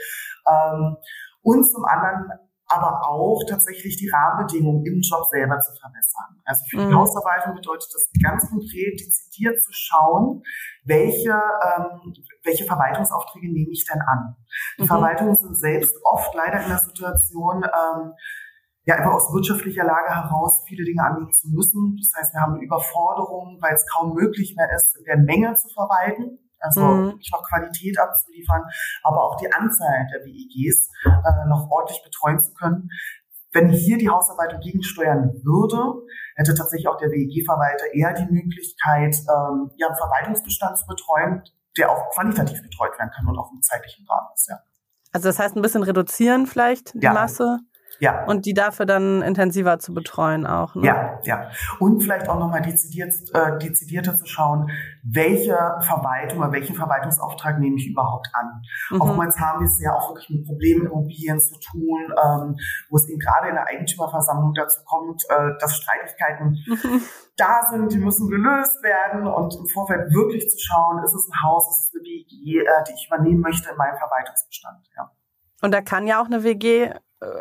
Ähm, 0.47 0.95
und 1.41 1.63
zum 1.69 1.83
anderen 1.85 2.31
aber 2.69 3.01
auch 3.09 3.41
tatsächlich 3.49 3.97
die 3.97 4.09
Rahmenbedingungen 4.09 4.85
im 4.85 5.01
Job 5.01 5.25
selber 5.29 5.59
zu 5.59 5.73
verbessern. 5.73 6.39
Also 6.45 6.63
für 6.69 6.77
die 6.77 6.85
mhm. 6.85 6.97
Hausverwaltung 6.97 7.55
bedeutet 7.55 7.89
das 7.93 8.09
ganz 8.21 8.47
konkret, 8.47 8.99
dezidiert 8.99 9.61
zu 9.61 9.71
schauen, 9.73 10.43
welche, 10.85 11.31
ähm, 11.31 12.13
welche 12.43 12.65
Verwaltungsaufträge 12.65 13.51
nehme 13.51 13.71
ich 13.71 13.85
denn 13.91 14.01
an. 14.01 14.35
Die 14.77 14.83
mhm. 14.83 14.87
Verwaltungen 14.87 15.35
sind 15.35 15.57
selbst 15.57 15.95
oft 16.03 16.33
leider 16.35 16.61
in 16.61 16.69
der 16.69 16.77
Situation, 16.77 17.63
ähm, 17.63 18.13
ja, 18.85 18.95
einfach 18.95 19.13
aus 19.13 19.33
wirtschaftlicher 19.33 19.83
Lage 19.83 20.15
heraus 20.15 20.63
viele 20.67 20.85
Dinge 20.85 21.03
annehmen 21.03 21.31
zu 21.31 21.49
müssen. 21.49 21.97
Das 21.97 22.11
heißt, 22.17 22.33
wir 22.33 22.41
haben 22.41 22.53
eine 22.53 22.63
Überforderung, 22.63 23.57
weil 23.61 23.73
es 23.73 23.85
kaum 23.85 24.13
möglich 24.13 24.55
mehr 24.55 24.69
ist, 24.75 24.95
in 24.97 25.05
der 25.05 25.17
Menge 25.17 25.55
zu 25.55 25.69
verwalten 25.69 26.39
also 26.59 26.81
mhm. 26.81 27.17
nicht 27.17 27.33
noch 27.33 27.43
Qualität 27.47 27.99
abzuliefern, 27.99 28.63
aber 29.03 29.23
auch 29.23 29.37
die 29.37 29.51
Anzahl 29.51 30.07
der 30.11 30.25
WEGs 30.25 30.89
äh, 31.05 31.47
noch 31.47 31.69
ordentlich 31.69 32.01
betreuen 32.03 32.39
zu 32.39 32.53
können. 32.53 32.89
Wenn 33.51 33.69
hier 33.69 33.97
die 33.97 34.09
Hausarbeit 34.09 34.61
gegensteuern 34.61 35.33
würde, 35.43 36.05
hätte 36.35 36.53
tatsächlich 36.53 36.87
auch 36.87 36.97
der 36.97 37.09
WEG-Verwalter 37.09 37.93
eher 37.93 38.13
die 38.13 38.31
Möglichkeit, 38.31 39.15
ähm, 39.27 39.71
ja, 39.77 39.87
einen 39.87 39.97
Verwaltungsbestand 39.97 40.77
zu 40.77 40.85
betreuen, 40.85 41.41
der 41.77 41.91
auch 41.91 42.09
qualitativ 42.13 42.61
betreut 42.61 42.97
werden 42.99 43.11
kann 43.15 43.27
und 43.27 43.37
auch 43.37 43.51
im 43.51 43.61
zeitlichen 43.61 44.05
Rahmen 44.07 44.29
ist, 44.35 44.49
ja. 44.49 44.59
Also 45.11 45.27
das 45.27 45.39
heißt 45.39 45.55
ein 45.55 45.63
bisschen 45.63 45.81
reduzieren 45.81 46.45
vielleicht 46.45 46.93
die 46.93 46.99
ja. 46.99 47.13
Masse? 47.13 47.59
Ja. 47.99 48.25
Und 48.25 48.45
die 48.45 48.53
dafür 48.53 48.85
dann 48.85 49.21
intensiver 49.21 49.79
zu 49.79 49.93
betreuen 49.93 50.45
auch. 50.45 50.75
Ne? 50.75 50.87
Ja, 50.87 51.19
ja. 51.23 51.49
Und 51.79 52.01
vielleicht 52.01 52.29
auch 52.29 52.39
nochmal 52.39 52.61
dezidiert, 52.61 53.13
äh, 53.33 53.57
dezidierter 53.57 54.15
zu 54.15 54.25
schauen, 54.25 54.71
welche 55.03 55.57
Verwaltung 55.81 56.39
oder 56.39 56.51
welchen 56.51 56.75
Verwaltungsauftrag 56.75 57.59
nehme 57.59 57.75
ich 57.77 57.87
überhaupt 57.87 58.27
an. 58.33 58.61
Mhm. 58.91 59.01
Oftmals 59.01 59.37
haben 59.39 59.59
wir 59.61 59.67
es 59.67 59.81
ja 59.81 59.93
auch 59.93 60.09
wirklich 60.09 60.29
mit 60.29 60.45
Problemen 60.45 60.85
Immobilien 60.85 61.39
zu 61.39 61.59
tun, 61.59 62.13
ähm, 62.23 62.55
wo 62.89 62.97
es 62.97 63.07
eben 63.09 63.19
gerade 63.19 63.49
in 63.49 63.55
der 63.55 63.67
Eigentümerversammlung 63.67 64.53
dazu 64.53 64.79
kommt, 64.85 65.23
äh, 65.29 65.51
dass 65.59 65.75
Streitigkeiten 65.75 66.57
mhm. 66.67 67.01
da 67.37 67.67
sind, 67.69 67.91
die 67.91 67.97
müssen 67.97 68.29
gelöst 68.29 68.81
werden 68.83 69.27
und 69.27 69.55
im 69.55 69.67
Vorfeld 69.67 70.13
wirklich 70.13 70.49
zu 70.49 70.57
schauen, 70.59 71.03
ist 71.03 71.13
es 71.13 71.27
ein 71.27 71.43
Haus, 71.43 71.69
ist 71.69 71.87
es 71.87 71.93
eine 71.93 72.03
WG, 72.03 72.59
äh, 72.59 72.83
die 72.87 72.93
ich 72.93 73.07
übernehmen 73.07 73.41
möchte 73.41 73.69
in 73.69 73.77
meinem 73.77 73.97
Verwaltungsbestand. 73.97 74.87
Ja. 74.95 75.11
Und 75.61 75.73
da 75.73 75.81
kann 75.81 76.07
ja 76.07 76.21
auch 76.21 76.27
eine 76.27 76.43
WG 76.43 76.93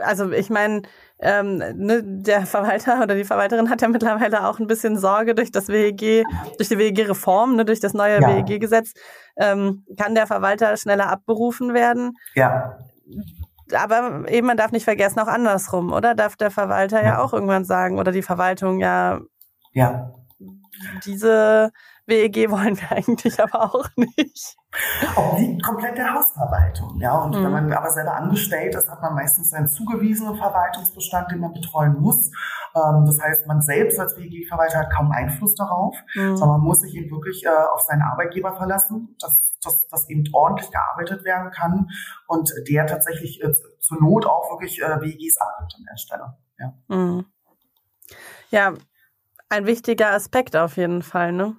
also 0.03 0.31
ich 0.33 0.51
meine, 0.51 0.83
ähm, 1.21 1.59
ne, 1.59 2.03
der 2.05 2.47
Verwalter 2.47 3.03
oder 3.03 3.15
die 3.15 3.25
Verwalterin 3.25 3.71
hat 3.71 3.83
ja 3.83 3.89
mittlerweile 3.89 4.47
auch 4.47 4.59
ein 4.59 4.67
bisschen 4.67 4.99
Sorge 4.99 5.35
durch 5.35 5.53
das 5.53 5.69
WEG, 5.69 6.25
durch 6.57 6.69
die 6.69 6.79
WEG-Reform, 6.79 7.57
ne, 7.57 7.65
durch 7.65 7.81
das 7.81 7.95
neue 7.95 8.21
ja. 8.21 8.29
WEG-Gesetz, 8.29 8.95
ähm, 9.37 9.85
kann 9.97 10.15
der 10.15 10.27
Verwalter 10.27 10.77
schneller 10.77 11.11
abberufen 11.11 11.75
werden. 11.75 12.17
Ja. 12.35 12.79
Aber 13.73 14.25
eben, 14.29 14.47
man 14.47 14.57
darf 14.57 14.73
nicht 14.73 14.85
vergessen, 14.85 15.21
auch 15.21 15.27
andersrum, 15.27 15.93
oder? 15.93 16.15
Darf 16.15 16.37
der 16.37 16.51
Verwalter 16.51 17.03
ja, 17.03 17.09
ja 17.09 17.19
auch 17.19 17.33
irgendwann 17.33 17.65
sagen, 17.65 17.99
oder 17.99 18.13
die 18.13 18.23
Verwaltung 18.23 18.81
ja, 18.81 19.21
ja. 19.73 20.13
diese 21.05 21.71
WEG 22.09 22.51
wollen 22.51 22.81
wir 22.81 22.91
eigentlich 22.91 23.39
aber 23.39 23.75
auch 23.75 23.89
nicht. 23.97 24.57
Obliegt 25.15 25.63
komplett 25.63 25.99
der 25.99 26.15
Hausverwaltung, 26.15 26.99
ja. 26.99 27.17
Und 27.19 27.37
mhm. 27.37 27.45
wenn 27.45 27.53
man 27.53 27.73
aber 27.73 27.91
selber 27.91 28.15
angestellt 28.15 28.75
ist, 28.75 28.91
hat 28.91 29.03
man 29.03 29.15
meistens 29.15 29.53
einen 29.53 29.69
zugewiesenen 29.69 30.37
Verwaltungsbestand, 30.37 31.31
den 31.31 31.41
man 31.41 31.53
betreuen 31.53 32.01
muss. 32.01 32.31
Ähm, 32.75 33.05
das 33.05 33.21
heißt, 33.21 33.47
man 33.47 33.61
selbst 33.61 34.01
als 34.01 34.17
WEG-Verwalter 34.17 34.79
hat 34.79 34.91
kaum 34.91 35.13
Einfluss 35.13 35.55
darauf, 35.55 35.95
mhm. 36.15 36.37
sondern 36.37 36.59
man 36.59 36.67
muss 36.67 36.81
sich 36.81 36.95
eben 36.95 37.11
wirklich 37.11 37.45
äh, 37.45 37.49
auf 37.49 37.83
seinen 37.83 38.03
Arbeitgeber 38.03 38.57
verlassen, 38.57 39.15
dass, 39.21 39.59
dass, 39.63 39.87
dass 39.89 40.09
eben 40.09 40.25
ordentlich 40.33 40.71
gearbeitet 40.71 41.25
werden 41.25 41.51
kann 41.51 41.91
und 42.27 42.51
der 42.71 42.87
tatsächlich 42.87 43.43
äh, 43.43 43.53
zur 43.81 44.01
Not 44.01 44.25
auch 44.25 44.51
wirklich 44.51 44.81
äh, 44.81 45.01
WEGs 45.01 45.37
abgibt 45.39 45.75
an 45.77 45.85
der 45.91 45.97
Stelle. 45.99 46.37
Ja. 46.59 46.75
Mhm. 46.89 47.27
ja, 48.51 48.73
ein 49.51 49.67
wichtiger 49.67 50.13
Aspekt 50.13 50.57
auf 50.57 50.77
jeden 50.77 51.03
Fall, 51.03 51.33
ne? 51.33 51.57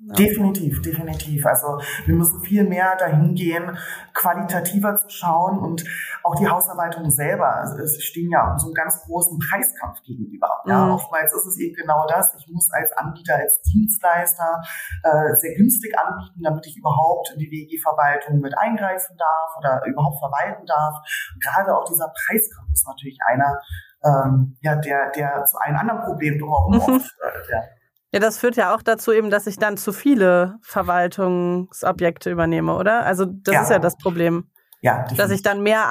Ja. 0.00 0.14
Definitiv, 0.14 0.80
definitiv. 0.80 1.44
Also 1.44 1.80
wir 2.06 2.14
müssen 2.14 2.40
viel 2.40 2.62
mehr 2.62 2.94
dahin 2.96 3.34
gehen, 3.34 3.76
qualitativer 4.14 4.96
zu 4.96 5.08
schauen 5.10 5.58
und 5.58 5.84
auch 6.22 6.36
die 6.36 6.46
Hausarbeitung 6.46 7.10
selber. 7.10 7.56
Also 7.56 7.78
es 7.78 8.00
stehen 8.04 8.30
ja 8.30 8.56
so 8.58 8.66
einem 8.66 8.74
ganz 8.74 9.02
großen 9.02 9.40
Preiskampf 9.40 10.00
gegenüber. 10.02 10.62
Mhm. 10.64 10.70
Ja, 10.70 10.94
oftmals 10.94 11.32
ist 11.34 11.46
es 11.46 11.58
eben 11.58 11.74
genau 11.74 12.06
das. 12.06 12.32
Ich 12.38 12.46
muss 12.48 12.70
als 12.70 12.92
Anbieter, 12.92 13.34
als 13.34 13.60
Dienstleister 13.62 14.62
äh, 15.02 15.34
sehr 15.34 15.56
günstig 15.56 15.98
anbieten, 15.98 16.42
damit 16.44 16.64
ich 16.66 16.76
überhaupt 16.76 17.32
in 17.34 17.40
die 17.40 17.50
WG-Verwaltung 17.50 18.38
mit 18.38 18.56
eingreifen 18.56 19.16
darf 19.18 19.56
oder 19.58 19.82
überhaupt 19.84 20.20
verwalten 20.20 20.64
darf. 20.64 20.94
Gerade 21.42 21.76
auch 21.76 21.84
dieser 21.84 22.12
Preiskampf 22.14 22.70
ist 22.72 22.86
natürlich 22.86 23.18
einer, 23.26 23.60
ähm, 24.04 24.56
ja, 24.60 24.76
der, 24.76 25.10
der 25.10 25.44
zu 25.44 25.58
allen 25.58 25.74
anderen 25.74 26.02
Problemen 26.02 26.38
drumherum 26.38 26.74
mhm. 26.74 26.80
oft 26.82 27.16
äh, 27.20 27.52
ja, 27.52 27.64
ja, 28.12 28.20
das 28.20 28.38
führt 28.38 28.56
ja 28.56 28.74
auch 28.74 28.82
dazu 28.82 29.12
eben, 29.12 29.30
dass 29.30 29.46
ich 29.46 29.58
dann 29.58 29.76
zu 29.76 29.92
viele 29.92 30.56
Verwaltungsobjekte 30.62 32.30
übernehme, 32.30 32.74
oder? 32.74 33.04
Also 33.04 33.26
das 33.26 33.54
ja. 33.54 33.62
ist 33.62 33.70
ja 33.70 33.78
das 33.78 33.96
Problem. 33.96 34.50
Ja, 34.80 35.04
dass 35.16 35.32
ich 35.32 35.42
dann 35.42 35.64
mehr, 35.64 35.88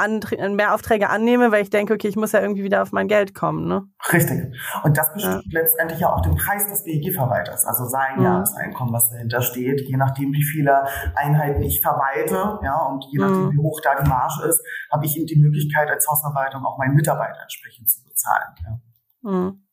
mehr 0.49 0.73
Aufträge 0.73 1.09
annehme, 1.09 1.51
weil 1.51 1.61
ich 1.61 1.69
denke, 1.69 1.93
okay, 1.93 2.07
ich 2.07 2.15
muss 2.15 2.31
ja 2.31 2.39
irgendwie 2.39 2.63
wieder 2.63 2.81
auf 2.81 2.93
mein 2.93 3.09
Geld 3.09 3.35
kommen. 3.35 3.67
Ne? 3.67 3.83
Richtig. 4.13 4.55
Und 4.83 4.97
das 4.97 5.11
bestimmt 5.13 5.43
ja. 5.51 5.59
letztendlich 5.59 5.99
ja 5.99 6.13
auch 6.13 6.21
den 6.21 6.37
Preis 6.37 6.65
des 6.69 6.85
BEG-Verwalters, 6.85 7.65
also 7.65 7.83
sein 7.83 8.15
mhm. 8.17 8.23
Jahreseinkommen, 8.23 8.93
was 8.93 9.09
dahinter 9.09 9.41
steht. 9.41 9.81
Je 9.81 9.97
nachdem, 9.97 10.31
wie 10.31 10.43
viele 10.43 10.85
Einheiten 11.15 11.61
ich 11.63 11.81
verwalte 11.81 12.59
ja, 12.63 12.85
und 12.85 13.03
je 13.11 13.19
nachdem, 13.19 13.47
mhm. 13.47 13.51
wie 13.51 13.61
hoch 13.61 13.81
da 13.83 14.01
die 14.01 14.07
Marge 14.07 14.47
ist, 14.47 14.63
habe 14.89 15.05
ich 15.05 15.17
eben 15.17 15.27
die 15.27 15.35
Möglichkeit, 15.41 15.89
als 15.91 16.07
Hausverwaltung 16.09 16.65
auch 16.65 16.77
meinen 16.77 16.95
Mitarbeiter 16.95 17.41
entsprechend 17.41 17.89
zu 17.89 18.01
bezahlen. 18.05 18.55
Ja. 18.63 19.31
Mhm. 19.31 19.66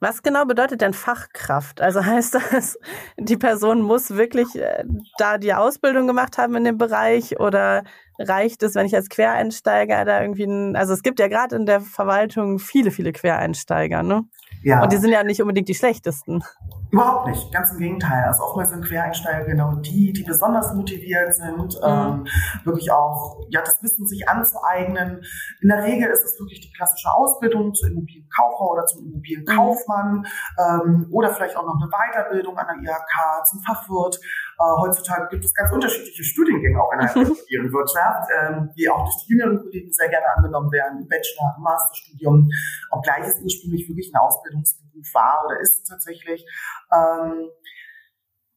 Was 0.00 0.22
genau 0.22 0.44
bedeutet 0.44 0.80
denn 0.80 0.94
Fachkraft? 0.94 1.80
Also 1.80 2.04
heißt 2.04 2.34
das, 2.34 2.78
die 3.18 3.36
Person 3.36 3.82
muss 3.82 4.10
wirklich 4.10 4.54
äh, 4.54 4.84
da 5.18 5.38
die 5.38 5.54
Ausbildung 5.54 6.06
gemacht 6.06 6.38
haben 6.38 6.54
in 6.54 6.64
dem 6.64 6.78
Bereich 6.78 7.40
oder 7.40 7.82
reicht 8.18 8.62
es, 8.62 8.74
wenn 8.74 8.86
ich 8.86 8.94
als 8.94 9.08
Quereinsteiger 9.08 10.04
da 10.04 10.22
irgendwie, 10.22 10.44
ein, 10.44 10.76
also 10.76 10.92
es 10.92 11.02
gibt 11.02 11.18
ja 11.20 11.28
gerade 11.28 11.56
in 11.56 11.66
der 11.66 11.80
Verwaltung 11.80 12.58
viele, 12.58 12.90
viele 12.90 13.12
Quereinsteiger, 13.12 14.02
ne? 14.02 14.24
Ja. 14.62 14.82
Und 14.82 14.92
die 14.92 14.96
sind 14.96 15.10
ja 15.10 15.22
nicht 15.22 15.40
unbedingt 15.40 15.68
die 15.68 15.74
schlechtesten. 15.74 16.42
Überhaupt 16.90 17.28
nicht, 17.28 17.52
ganz 17.52 17.70
im 17.72 17.78
Gegenteil. 17.78 18.24
Also 18.24 18.44
oftmals 18.44 18.70
sind 18.70 18.84
Quereinsteiger 18.84 19.44
genau 19.44 19.74
die, 19.74 20.12
die 20.12 20.22
besonders 20.22 20.72
motiviert 20.72 21.34
sind, 21.34 21.58
mhm. 21.58 21.80
ähm, 21.84 22.26
wirklich 22.64 22.90
auch 22.90 23.44
ja 23.50 23.60
das 23.60 23.82
Wissen 23.82 24.06
sich 24.06 24.26
anzueignen. 24.26 25.22
In 25.60 25.68
der 25.68 25.82
Regel 25.82 26.08
ist 26.08 26.24
es 26.24 26.40
wirklich 26.40 26.60
die 26.60 26.72
klassische 26.72 27.12
Ausbildung 27.12 27.74
zum 27.74 27.90
Immobilienkauffrau 27.90 28.72
oder 28.72 28.86
zum 28.86 29.04
Immobilienkaufmann 29.04 30.26
ähm, 30.58 31.06
oder 31.10 31.28
vielleicht 31.34 31.56
auch 31.56 31.66
noch 31.66 31.76
eine 31.76 31.90
Weiterbildung 31.90 32.56
an 32.56 32.66
der 32.82 32.92
IHK 32.92 33.46
zum 33.46 33.60
Fachwirt. 33.60 34.18
Äh, 34.58 34.80
heutzutage 34.80 35.28
gibt 35.28 35.44
es 35.44 35.54
ganz 35.54 35.70
unterschiedliche 35.70 36.24
Studiengänge 36.24 36.82
auch 36.82 36.92
in 36.92 37.00
der 37.00 37.16
Immobilienwirtschaft, 37.16 38.30
ähm, 38.40 38.70
die 38.76 38.88
auch 38.88 39.04
durch 39.04 39.26
die 39.26 39.32
jüngeren 39.32 39.58
Kollegen 39.58 39.92
sehr 39.92 40.08
gerne 40.08 40.26
angenommen 40.36 40.72
werden, 40.72 41.06
Bachelor, 41.06 41.56
Masterstudium, 41.60 42.48
obgleich 42.90 43.26
es 43.26 43.40
ursprünglich 43.42 43.86
wirklich 43.88 44.10
eine 44.14 44.22
Ausbildungsberuf 44.60 45.14
war 45.14 45.44
oder 45.46 45.60
ist 45.60 45.86
tatsächlich. 45.86 46.44
Ähm, 46.92 47.48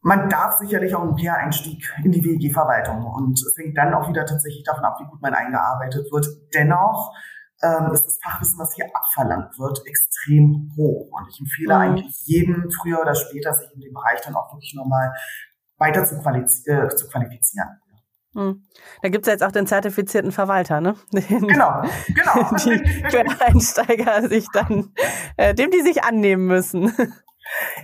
man 0.03 0.29
darf 0.29 0.57
sicherlich 0.57 0.95
auch 0.95 1.03
einen 1.03 1.15
Quereinstieg 1.15 1.87
in 2.03 2.11
die 2.11 2.23
WEG-Verwaltung 2.23 3.05
und 3.05 3.33
es 3.33 3.55
hängt 3.57 3.77
dann 3.77 3.93
auch 3.93 4.09
wieder 4.09 4.25
tatsächlich 4.25 4.63
davon 4.63 4.83
ab, 4.83 4.97
wie 4.99 5.05
gut 5.05 5.21
man 5.21 5.33
eingearbeitet 5.33 6.11
wird. 6.11 6.25
Dennoch 6.55 7.13
ähm, 7.61 7.91
ist 7.93 8.05
das 8.05 8.19
Fachwissen, 8.23 8.57
was 8.57 8.73
hier 8.73 8.89
abverlangt 8.95 9.59
wird, 9.59 9.85
extrem 9.85 10.71
hoch. 10.75 11.07
Und 11.11 11.29
ich 11.29 11.39
empfehle 11.39 11.75
mhm. 11.75 11.81
eigentlich 11.81 12.21
jedem 12.25 12.71
früher 12.71 12.99
oder 12.99 13.13
später, 13.13 13.53
sich 13.53 13.69
in 13.75 13.81
dem 13.81 13.93
Bereich 13.93 14.21
dann 14.21 14.35
auch 14.35 14.51
wirklich 14.53 14.73
nochmal 14.73 15.13
weiter 15.77 16.03
zu, 16.05 16.19
qualifiz 16.19 16.65
äh, 16.67 16.89
zu 16.89 17.07
qualifizieren. 17.07 17.69
Hm. 18.33 18.63
Da 19.01 19.09
gibt's 19.09 19.27
ja 19.27 19.33
jetzt 19.33 19.43
auch 19.43 19.51
den 19.51 19.67
zertifizierten 19.67 20.31
Verwalter, 20.31 20.79
ne? 20.79 20.95
Den, 21.11 21.47
genau, 21.47 21.81
genau. 22.07 22.55
Die 22.65 23.03
Quereinsteiger 23.03 24.29
sich 24.29 24.47
dann, 24.53 24.93
äh, 25.35 25.53
dem 25.53 25.69
die 25.69 25.81
sich 25.81 26.03
annehmen 26.03 26.47
müssen. 26.47 26.93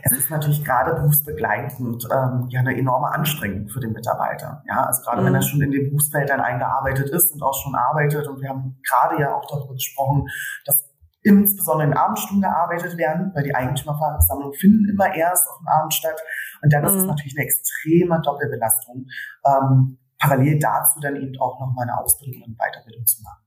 Es 0.04 0.12
ist 0.18 0.30
natürlich 0.30 0.64
gerade 0.64 0.94
berufsbegleitend 0.94 2.08
ähm, 2.12 2.46
ja 2.50 2.62
eine 2.62 2.78
enorme 2.78 3.12
Anstrengung 3.12 3.68
für 3.68 3.82
den 3.82 3.92
Mitarbeiter. 3.92 4.64
Ja, 4.68 4.86
also 4.86 5.02
gerade 5.02 5.22
mhm. 5.22 5.26
wenn 5.26 5.36
er 5.36 5.42
schon 5.42 5.62
in 5.62 5.72
den 5.72 5.90
Berufsfeldern 5.90 6.40
eingearbeitet 6.40 7.10
ist 7.10 7.34
und 7.34 7.42
auch 7.42 7.60
schon 7.62 7.76
arbeitet. 7.76 8.28
Und 8.28 8.40
wir 8.40 8.50
haben 8.50 8.80
gerade 8.88 9.22
ja 9.22 9.36
auch 9.36 9.46
darüber 9.50 9.74
gesprochen, 9.74 10.26
dass 10.66 10.86
insbesondere 11.24 11.90
in 11.90 11.98
Abendstunden 11.98 12.42
gearbeitet 12.42 12.98
werden, 12.98 13.32
weil 13.36 13.44
die 13.44 13.54
Eigentümerversammlungen 13.54 14.58
finden 14.58 14.90
immer 14.90 15.14
erst 15.14 15.46
auf 15.50 15.58
dem 15.58 15.68
Abend 15.68 15.94
statt. 15.94 16.22
Und 16.62 16.72
dann 16.72 16.84
mhm. 16.84 16.88
ist 16.88 16.96
es 16.96 17.02
mhm. 17.02 17.08
natürlich 17.08 17.36
eine 17.38 17.46
extreme 17.46 18.22
Doppelbelastung. 18.24 19.06
Ähm, 19.46 19.98
parallel 20.20 20.60
dazu 20.60 21.00
dann 21.00 21.16
eben 21.16 21.38
auch 21.40 21.60
noch 21.60 21.74
mal 21.74 21.84
eine 21.84 21.98
Ausbildung 21.98 22.44
und 22.44 22.58
Weiterbildung 22.58 23.06
zu 23.06 23.22
machen. 23.22 23.44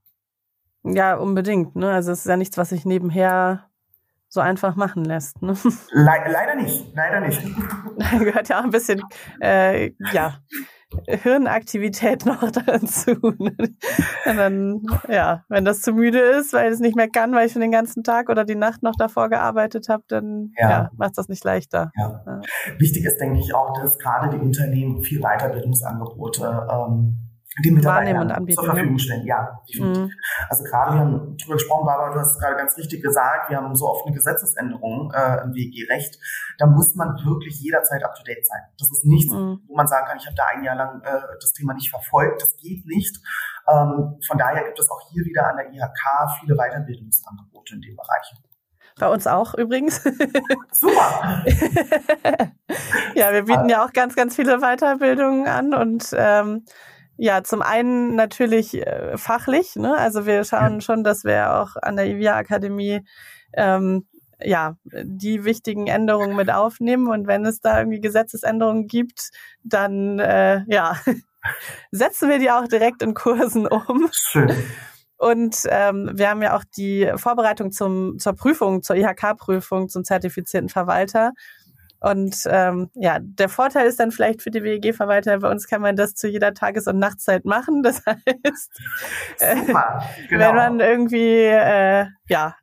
Ja, 0.83 1.17
unbedingt. 1.17 1.77
Ne? 1.77 1.93
Also 1.93 2.13
es 2.13 2.21
ist 2.21 2.27
ja 2.27 2.37
nichts, 2.37 2.57
was 2.57 2.71
sich 2.71 2.85
nebenher 2.85 3.71
so 4.29 4.41
einfach 4.41 4.77
machen 4.77 5.05
lässt. 5.05 5.43
Ne? 5.43 5.55
Le 5.91 6.05
leider 6.05 6.55
nicht, 6.55 6.95
leider 6.95 7.21
nicht. 7.21 7.43
Gehört 8.19 8.49
ja 8.49 8.61
auch 8.61 8.65
ein 8.65 8.71
bisschen, 8.71 9.03
äh, 9.41 9.93
ja, 10.13 10.39
Hirnaktivität 11.07 12.27
noch 12.27 12.51
dazu. 12.51 13.13
Und 13.23 13.67
dann, 14.25 14.87
ja, 15.09 15.45
wenn 15.49 15.65
das 15.65 15.81
zu 15.81 15.93
müde 15.93 16.19
ist, 16.19 16.53
weil 16.53 16.73
es 16.73 16.81
nicht 16.81 16.97
mehr 16.97 17.09
kann, 17.09 17.33
weil 17.33 17.47
ich 17.47 17.53
schon 17.53 17.63
den 17.63 17.71
ganzen 17.71 18.03
Tag 18.03 18.29
oder 18.29 18.45
die 18.45 18.55
Nacht 18.55 18.83
noch 18.83 18.97
davor 18.97 19.29
gearbeitet 19.29 19.89
habe, 19.89 20.05
dann 20.09 20.53
ja. 20.59 20.71
ja 20.71 20.91
macht 20.97 21.17
das 21.17 21.29
nicht 21.29 21.45
leichter. 21.45 21.93
Ja. 21.97 22.23
ja. 22.27 22.41
Wichtig 22.79 23.05
ist, 23.05 23.19
denke 23.19 23.39
ich, 23.41 23.55
auch, 23.55 23.73
dass 23.81 23.99
gerade 23.99 24.37
die 24.37 24.43
Unternehmen 24.43 25.03
viel 25.03 25.21
Weiterbildungsangebote 25.21 26.69
ähm, 26.71 27.30
die 27.65 27.71
Mitarbeiter 27.73 28.47
zur? 28.49 28.65
Verfügung 28.65 28.99
stellen. 28.99 29.27
Ja, 29.27 29.61
definitiv. 29.69 30.05
Mhm. 30.05 30.13
Also 30.49 30.65
gerade, 30.65 30.95
wir 30.95 31.01
haben 31.01 31.37
drüber 31.37 31.55
gesprochen, 31.55 31.85
Barbara, 31.85 32.13
du 32.13 32.21
hast 32.21 32.33
es 32.33 32.39
gerade 32.39 32.57
ganz 32.57 32.77
richtig 32.77 33.03
gesagt, 33.03 33.51
wir 33.51 33.57
haben 33.57 33.75
so 33.75 33.87
oft 33.87 34.07
eine 34.07 34.15
Gesetzesänderung 34.15 35.13
äh, 35.13 35.43
im 35.43 35.55
WG-Recht. 35.55 36.19
Da 36.59 36.67
muss 36.67 36.95
man 36.95 37.17
wirklich 37.25 37.61
jederzeit 37.61 38.05
up-to-date 38.05 38.47
sein. 38.47 38.61
Das 38.79 38.91
ist 38.91 39.05
nichts, 39.05 39.33
mhm. 39.33 39.61
wo 39.67 39.77
man 39.77 39.89
sagen 39.89 40.07
kann, 40.07 40.19
ich 40.19 40.27
habe 40.27 40.37
da 40.37 40.45
ein 40.55 40.63
Jahr 40.63 40.77
lang 40.77 41.03
äh, 41.03 41.21
das 41.41 41.53
Thema 41.53 41.75
nicht 41.75 41.91
verfolgt. 41.91 42.43
Das 42.43 42.57
geht 42.57 42.87
nicht. 42.87 43.19
Ähm, 43.69 44.19
von 44.27 44.39
daher 44.39 44.65
gibt 44.65 44.79
es 44.79 44.89
auch 44.91 45.01
hier 45.11 45.25
wieder 45.25 45.47
an 45.49 45.57
der 45.57 45.71
IHK 45.73 46.41
viele 46.41 46.55
Weiterbildungsangebote 46.55 47.75
in 47.75 47.81
dem 47.81 47.97
Bereich. 47.97 48.35
Bei 48.99 49.09
uns 49.09 49.27
auch 49.27 49.55
übrigens. 49.55 50.03
Super. 50.73 51.45
ja, 53.15 53.33
wir 53.33 53.45
bieten 53.45 53.69
ja 53.69 53.85
auch 53.85 53.93
ganz, 53.93 54.15
ganz 54.15 54.37
viele 54.37 54.59
Weiterbildungen 54.59 55.49
an 55.49 55.75
und 55.75 56.15
ähm, 56.17 56.65
ja, 57.23 57.45
zum 57.45 57.61
einen 57.61 58.15
natürlich 58.15 58.75
äh, 58.75 59.19
fachlich, 59.19 59.77
ne? 59.77 59.95
Also 59.95 60.25
wir 60.25 60.43
schauen 60.45 60.75
ja. 60.77 60.81
schon, 60.81 61.05
dass 61.05 61.23
wir 61.23 61.55
auch 61.55 61.77
an 61.77 61.97
der 61.97 62.07
IVIA 62.07 62.35
Akademie 62.35 63.03
ähm, 63.53 64.07
ja, 64.43 64.77
die 64.85 65.45
wichtigen 65.45 65.87
Änderungen 65.87 66.35
mit 66.35 66.51
aufnehmen 66.51 67.09
und 67.09 67.27
wenn 67.27 67.45
es 67.45 67.61
da 67.61 67.79
irgendwie 67.79 68.01
Gesetzesänderungen 68.01 68.87
gibt, 68.87 69.33
dann 69.63 70.19
äh, 70.19 70.65
ja, 70.67 70.97
setzen 71.91 72.31
wir 72.31 72.39
die 72.39 72.51
auch 72.51 72.67
direkt 72.67 73.03
in 73.03 73.13
Kursen 73.13 73.67
um. 73.67 74.09
Schön. 74.13 74.57
Und 75.19 75.59
ähm, 75.69 76.13
wir 76.15 76.31
haben 76.31 76.41
ja 76.41 76.57
auch 76.57 76.65
die 76.75 77.13
Vorbereitung 77.17 77.71
zum, 77.71 78.19
zur 78.19 78.33
Prüfung, 78.33 78.83
zur 78.83 78.97
IHK-Prüfung 78.97 79.91
zum 79.91 80.05
zertifizierten 80.05 80.71
Verwalter. 80.71 81.33
Und 82.01 82.37
ähm, 82.47 82.91
ja, 82.95 83.19
der 83.21 83.49
Vorteil 83.49 83.87
ist 83.87 84.01
dann 84.01 84.11
vielleicht 84.11 84.43
für 84.43 84.51
die 84.51 84.63
WEG-Verwalter, 84.63 85.39
bei 85.39 85.51
uns 85.51 85.69
kann 85.69 85.83
man 85.83 85.97
das 85.97 86.15
zu 86.15 86.29
jeder 86.29 86.55
Tages- 86.55 86.87
und 86.87 86.99
Nachtzeit 86.99 87.45
machen. 87.45 87.83
Das 87.83 88.03
heißt, 88.07 88.81
äh, 89.41 89.57
Super, 89.57 90.03
genau. 90.29 90.47
wenn 90.47 90.57
man 90.57 90.81
irgendwie 90.81 91.45
äh, 91.45 92.07
ja 92.29 92.57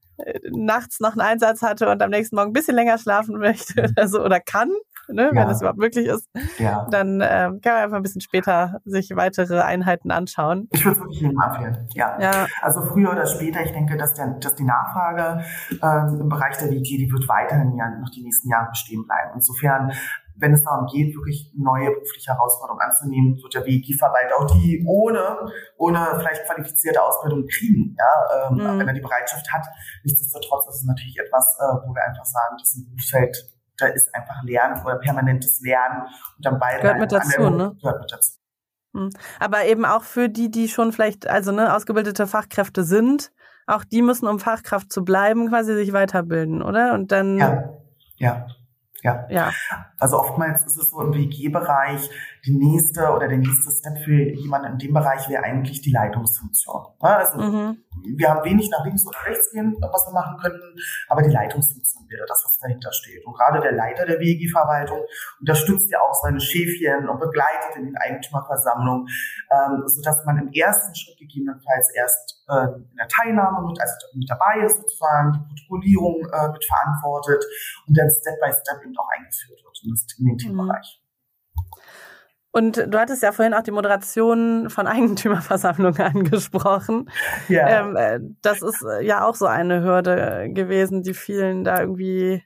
nachts 0.50 1.00
noch 1.00 1.12
einen 1.12 1.22
Einsatz 1.22 1.62
hatte 1.62 1.90
und 1.90 2.02
am 2.02 2.10
nächsten 2.10 2.36
Morgen 2.36 2.50
ein 2.50 2.54
bisschen 2.54 2.76
länger 2.76 2.98
schlafen 2.98 3.38
möchte 3.38 3.84
oder 3.92 4.08
so 4.08 4.24
oder 4.24 4.40
kann, 4.40 4.72
ne, 5.10 5.32
ja. 5.34 5.36
wenn 5.36 5.50
es 5.50 5.62
überhaupt 5.62 5.80
möglich 5.80 6.08
ist, 6.08 6.30
ja. 6.58 6.88
dann 6.90 7.22
ähm, 7.22 7.62
kann 7.62 7.74
man 7.74 7.84
einfach 7.84 7.98
ein 7.98 8.04
bisschen 8.04 8.22
später 8.22 8.80
sich 8.86 9.16
weitere 9.16 9.62
Einheiten 9.62 10.12
anschauen. 10.12 10.68
Ich 10.72 10.86
würde 10.86 10.98
es 10.98 11.02
wirklich 11.02 11.22
jedem 11.22 11.42
empfehlen, 11.42 11.88
ja. 11.94 12.20
ja. 12.20 12.48
Also 12.62 12.82
früher 12.82 13.12
oder 13.12 13.26
später, 13.26 13.64
ich 13.64 13.72
denke, 13.72 13.98
dass, 13.98 14.14
der, 14.14 14.28
dass 14.40 14.56
die 14.56 14.64
Nachfrage 14.66 15.44
ähm, 15.82 16.22
im 16.22 16.30
Bereich 16.30 16.58
der 16.58 16.70
WG, 16.70 16.98
die 16.98 17.12
wird 17.12 17.28
weiterhin 17.28 17.76
ja 17.76 17.90
noch 17.90 18.10
die 18.10 18.24
nächsten 18.24 18.50
Jahre 18.50 18.70
bestehen 18.70 19.06
bleiben. 19.06 19.32
Insofern 19.36 19.92
wenn 20.40 20.54
es 20.54 20.64
darum 20.64 20.86
geht, 20.88 21.16
wirklich 21.16 21.52
neue 21.58 21.92
berufliche 21.92 22.32
Herausforderungen 22.32 22.82
anzunehmen, 22.82 23.38
wird 23.42 23.54
der 23.56 23.66
WEG-Verwalter 23.66 24.36
auch 24.38 24.46
die 24.46 24.84
ohne, 24.86 25.50
ohne 25.78 26.00
vielleicht 26.20 26.46
qualifizierte 26.46 27.02
Ausbildung 27.02 27.46
kriegen, 27.48 27.96
ja, 27.98 28.50
ähm, 28.50 28.58
mhm. 28.58 28.80
wenn 28.80 28.88
er 28.88 28.94
die 28.94 29.02
Bereitschaft 29.02 29.52
hat. 29.52 29.66
Nichtsdestotrotz 30.04 30.68
ist 30.70 30.82
es 30.82 30.84
natürlich 30.86 31.18
etwas, 31.18 31.58
äh, 31.60 31.88
wo 31.88 31.94
wir 31.94 32.04
einfach 32.04 32.26
sagen, 32.26 32.56
das 32.60 32.70
ist 32.70 32.78
ein 32.78 32.86
Berufsfeld, 32.86 33.57
da 33.78 33.88
ist 33.88 34.14
einfach 34.14 34.44
Lernen 34.44 34.84
oder 34.84 34.98
permanentes 34.98 35.62
Lernen 35.62 36.04
und 36.38 36.46
dann 36.46 36.60
beide 36.60 36.82
gehört 36.82 37.00
mit 37.00 37.12
dazu, 37.12 37.50
ne? 37.50 37.76
Gehört 37.82 38.02
mit 38.02 38.12
dazu. 38.12 38.32
Hm. 38.94 39.10
Aber 39.40 39.66
eben 39.66 39.86
auch 39.86 40.04
für 40.04 40.30
die, 40.30 40.50
die 40.50 40.68
schon 40.68 40.92
vielleicht, 40.92 41.28
also 41.28 41.52
ne, 41.52 41.76
ausgebildete 41.76 42.28
Fachkräfte 42.28 42.84
sind, 42.84 43.32
auch 43.68 43.84
die 43.84 44.02
müssen, 44.02 44.28
um 44.28 44.40
Fachkraft 44.40 44.92
zu 44.92 45.04
bleiben, 45.04 45.50
quasi 45.50 45.76
sich 45.76 45.94
weiterbilden, 45.94 46.62
oder? 46.62 46.94
Und 46.94 47.12
dann. 47.12 47.38
Ja, 47.38 47.70
ja. 48.18 48.48
Ja. 49.04 49.28
ja. 49.30 49.52
Also 50.00 50.20
oftmals 50.20 50.66
ist 50.66 50.78
es 50.78 50.90
so 50.90 51.02
im 51.02 51.14
WG-Bereich, 51.14 52.10
die 52.48 52.58
nächste 52.58 53.12
oder 53.12 53.28
der 53.28 53.38
nächste 53.38 53.72
Step 53.72 53.98
für 54.04 54.32
jemanden 54.32 54.74
in 54.74 54.78
dem 54.78 54.94
Bereich 54.94 55.28
wäre 55.30 55.44
eigentlich 55.44 55.82
die 55.82 55.92
Leitungsfunktion. 55.92 56.86
Also 57.00 57.38
mhm. 57.38 57.78
wir 58.16 58.30
haben 58.30 58.44
wenig 58.46 58.70
nach 58.72 58.86
links 58.86 59.06
oder 59.06 59.18
rechts 59.26 59.52
gehen, 59.52 59.76
was 59.80 60.08
wir 60.08 60.14
machen 60.14 60.38
könnten, 60.38 60.76
aber 61.10 61.22
die 61.22 61.30
Leitungsfunktion 61.30 62.08
wäre 62.10 62.26
das, 62.28 62.42
was 62.46 62.58
dahinter 62.60 62.92
steht. 62.94 63.26
Und 63.26 63.34
gerade 63.36 63.60
der 63.60 63.74
Leiter 63.74 64.06
der 64.06 64.20
WG-Verwaltung 64.20 65.02
unterstützt 65.40 65.92
ja 65.92 66.00
auch 66.00 66.14
seine 66.14 66.40
Schäfchen 66.40 67.10
und 67.10 67.20
begleitet 67.20 67.76
in 67.76 67.86
den 67.86 67.98
Eigentümerversammlungen, 67.98 69.08
ähm, 69.52 69.84
sodass 69.86 70.24
man 70.26 70.38
im 70.38 70.52
ersten 70.54 70.96
Schritt 70.96 71.18
gegebenenfalls 71.18 71.92
erst 71.96 72.46
äh, 72.48 72.80
in 72.80 72.96
der 72.98 73.08
Teilnahme 73.10 73.68
mit, 73.68 73.80
also 73.82 73.94
mit 74.14 74.30
dabei 74.30 74.64
ist 74.66 74.78
sozusagen, 74.78 75.34
die 75.34 75.68
Protokollierung 75.68 76.16
äh, 76.32 76.48
mit 76.48 76.64
verantwortet 76.64 77.44
und 77.88 77.98
dann 77.98 78.10
Step 78.10 78.40
by 78.40 78.52
Step 78.52 78.84
eben 78.84 78.98
auch 78.98 79.10
eingeführt 79.18 79.60
wird 79.64 79.80
in, 79.84 79.92
das, 79.92 80.06
in 80.18 80.26
den 80.26 80.54
mhm. 80.54 80.72
Und 82.58 82.78
du 82.88 82.98
hattest 82.98 83.22
ja 83.22 83.32
vorhin 83.32 83.54
auch 83.54 83.62
die 83.62 83.70
Moderation 83.70 84.72
von 84.72 84.88
Eigentümerversammlungen 84.88 86.02
angesprochen. 86.02 87.08
Ja. 87.50 87.68
Ähm, 87.68 87.96
äh, 87.96 88.20
das 88.42 88.64
ist 88.64 88.84
äh, 88.84 89.06
ja 89.06 89.24
auch 89.24 89.36
so 89.36 89.46
eine 89.46 89.84
Hürde 89.84 90.50
gewesen, 90.52 91.04
die 91.04 91.14
vielen 91.14 91.64
da 91.64 91.80
irgendwie, 91.80 92.44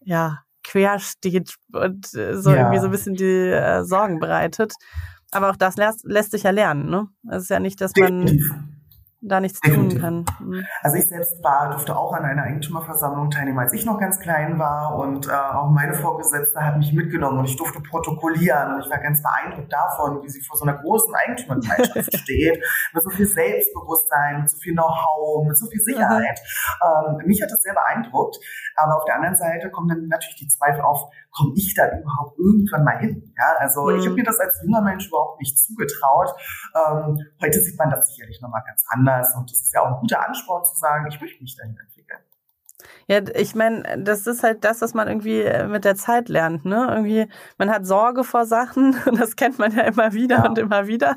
ja, 0.00 0.38
quer 0.64 0.98
steht 1.00 1.54
und 1.70 2.14
äh, 2.14 2.34
so 2.34 2.50
ja. 2.50 2.56
irgendwie 2.56 2.78
so 2.78 2.86
ein 2.86 2.90
bisschen 2.90 3.14
die 3.14 3.50
äh, 3.50 3.84
Sorgen 3.84 4.20
bereitet. 4.20 4.72
Aber 5.32 5.50
auch 5.50 5.56
das 5.56 5.76
lässt, 5.76 6.06
lässt 6.06 6.30
sich 6.30 6.44
ja 6.44 6.50
lernen, 6.50 6.88
ne? 6.88 7.08
Es 7.30 7.42
ist 7.42 7.50
ja 7.50 7.60
nicht, 7.60 7.78
dass 7.82 7.92
man 7.98 8.75
da 9.22 9.40
nichts 9.40 9.60
Definitiv. 9.60 10.00
tun 10.00 10.00
kann. 10.00 10.24
Mhm. 10.40 10.66
Also 10.82 10.96
ich 10.98 11.06
selbst 11.08 11.42
war, 11.42 11.70
durfte 11.70 11.96
auch 11.96 12.12
an 12.12 12.24
einer 12.24 12.42
Eigentümerversammlung 12.42 13.30
teilnehmen, 13.30 13.58
als 13.58 13.72
ich 13.72 13.86
noch 13.86 13.98
ganz 13.98 14.20
klein 14.20 14.58
war 14.58 14.96
und 14.98 15.26
äh, 15.26 15.30
auch 15.30 15.70
meine 15.70 15.94
Vorgesetzte 15.94 16.60
hat 16.60 16.76
mich 16.76 16.92
mitgenommen 16.92 17.38
und 17.38 17.46
ich 17.46 17.56
durfte 17.56 17.80
protokollieren 17.80 18.74
und 18.74 18.80
ich 18.80 18.90
war 18.90 18.98
ganz 18.98 19.22
beeindruckt 19.22 19.72
davon, 19.72 20.22
wie 20.22 20.28
sie 20.28 20.42
vor 20.42 20.58
so 20.58 20.64
einer 20.64 20.78
großen 20.78 21.14
Eigentümergemeinschaft 21.14 22.16
steht, 22.18 22.62
mit 22.92 23.04
so 23.04 23.10
viel 23.10 23.26
Selbstbewusstsein, 23.26 24.40
mit 24.40 24.50
so 24.50 24.58
viel 24.58 24.74
Know-how, 24.74 25.46
mit 25.46 25.56
so 25.56 25.66
viel 25.66 25.80
Sicherheit. 25.80 26.38
Mhm. 26.82 27.16
Ähm, 27.20 27.26
mich 27.26 27.42
hat 27.42 27.50
das 27.50 27.62
sehr 27.62 27.74
beeindruckt, 27.74 28.36
aber 28.76 28.96
auf 28.96 29.04
der 29.06 29.16
anderen 29.16 29.36
Seite 29.36 29.70
kommen 29.70 29.88
dann 29.88 30.08
natürlich 30.08 30.36
die 30.36 30.48
Zweifel 30.48 30.82
auf, 30.82 31.08
komme 31.30 31.52
ich 31.56 31.74
da 31.74 31.86
überhaupt 31.86 32.38
irgendwann 32.38 32.84
mal 32.84 32.98
hin? 32.98 33.32
Ja, 33.36 33.54
also 33.60 33.88
mhm. 33.88 33.98
ich 33.98 34.06
habe 34.06 34.14
mir 34.14 34.24
das 34.24 34.38
als 34.38 34.60
junger 34.62 34.82
Mensch 34.82 35.08
überhaupt 35.08 35.40
nicht 35.40 35.58
zugetraut. 35.58 36.34
Ähm, 36.74 37.18
heute 37.42 37.60
sieht 37.60 37.78
man 37.78 37.90
das 37.90 38.08
sicherlich 38.08 38.40
nochmal 38.42 38.62
ganz 38.66 38.84
anders 38.88 39.05
und 39.36 39.50
das 39.50 39.60
ist 39.60 39.74
ja 39.74 39.82
auch 39.82 39.86
ein 39.86 40.00
guter 40.00 40.26
Ansporn 40.26 40.64
zu 40.64 40.76
sagen, 40.76 41.06
ich 41.08 41.20
möchte 41.20 41.42
mich 41.42 41.56
dahin 41.56 41.76
entwickeln. 41.76 42.20
Ja, 43.08 43.20
ich 43.34 43.54
meine, 43.54 44.02
das 44.02 44.26
ist 44.26 44.42
halt 44.42 44.64
das, 44.64 44.80
was 44.80 44.92
man 44.92 45.06
irgendwie 45.08 45.40
äh, 45.40 45.66
mit 45.66 45.84
der 45.84 45.94
Zeit 45.94 46.28
lernt, 46.28 46.64
ne? 46.64 46.86
Irgendwie, 46.90 47.28
man 47.56 47.70
hat 47.70 47.86
Sorge 47.86 48.24
vor 48.24 48.46
Sachen 48.46 48.96
und 49.06 49.18
das 49.20 49.36
kennt 49.36 49.58
man 49.58 49.74
ja 49.74 49.82
immer 49.84 50.12
wieder 50.12 50.38
ja. 50.38 50.48
und 50.48 50.58
immer 50.58 50.86
wieder. 50.86 51.16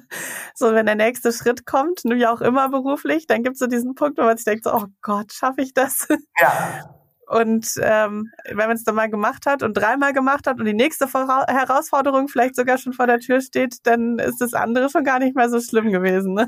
So, 0.53 0.73
wenn 0.73 0.85
der 0.85 0.95
nächste 0.95 1.31
Schritt 1.31 1.65
kommt, 1.65 2.03
wie 2.05 2.27
auch 2.27 2.41
immer 2.41 2.69
beruflich, 2.69 3.27
dann 3.27 3.43
gibt 3.43 3.55
es 3.55 3.59
so 3.59 3.67
diesen 3.67 3.95
Punkt, 3.95 4.17
wo 4.19 4.23
man 4.23 4.37
sich 4.37 4.45
denkt, 4.45 4.65
so, 4.65 4.73
oh 4.73 4.85
Gott, 5.01 5.33
schaffe 5.33 5.61
ich 5.61 5.73
das? 5.73 6.07
Ja. 6.39 6.95
Und 7.29 7.69
ähm, 7.83 8.31
wenn 8.45 8.57
man 8.57 8.71
es 8.71 8.83
dann 8.83 8.95
mal 8.95 9.09
gemacht 9.09 9.45
hat 9.45 9.61
und 9.61 9.75
dreimal 9.75 10.13
gemacht 10.13 10.47
hat 10.47 10.59
und 10.59 10.65
die 10.65 10.73
nächste 10.73 11.07
Vora 11.07 11.45
Herausforderung 11.47 12.27
vielleicht 12.27 12.55
sogar 12.55 12.79
schon 12.79 12.91
vor 12.91 13.05
der 13.05 13.19
Tür 13.19 13.39
steht, 13.41 13.85
dann 13.85 14.17
ist 14.17 14.41
das 14.41 14.55
andere 14.55 14.89
schon 14.89 15.03
gar 15.03 15.19
nicht 15.19 15.35
mehr 15.35 15.47
so 15.47 15.59
schlimm 15.61 15.91
gewesen. 15.91 16.33
Ne? 16.33 16.47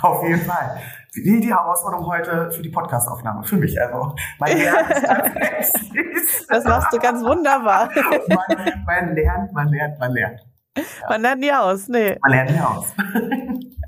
Auf 0.00 0.22
jeden 0.22 0.42
Fall. 0.42 0.80
Wie 1.14 1.40
die 1.40 1.52
Herausforderung 1.52 2.06
heute 2.06 2.52
für 2.52 2.62
die 2.62 2.68
Podcastaufnahme, 2.68 3.42
für 3.42 3.56
mich 3.56 3.76
also. 3.80 4.14
Mein 4.38 4.56
Lernen 4.56 4.88
Das 6.48 6.64
machst 6.64 6.92
du 6.92 6.98
ganz 6.98 7.24
wunderbar. 7.24 7.90
man, 8.28 8.72
man 8.86 9.14
lernt, 9.16 9.52
man 9.52 9.68
lernt, 9.68 9.98
man 9.98 10.12
lernt. 10.12 10.40
Ja. 10.76 10.84
Man 11.08 11.22
lernt 11.22 11.40
nie 11.40 11.52
aus, 11.52 11.88
nee. 11.88 12.18
Man 12.22 12.30
lernt 12.32 12.50
nie 12.50 12.60
aus. 12.60 12.86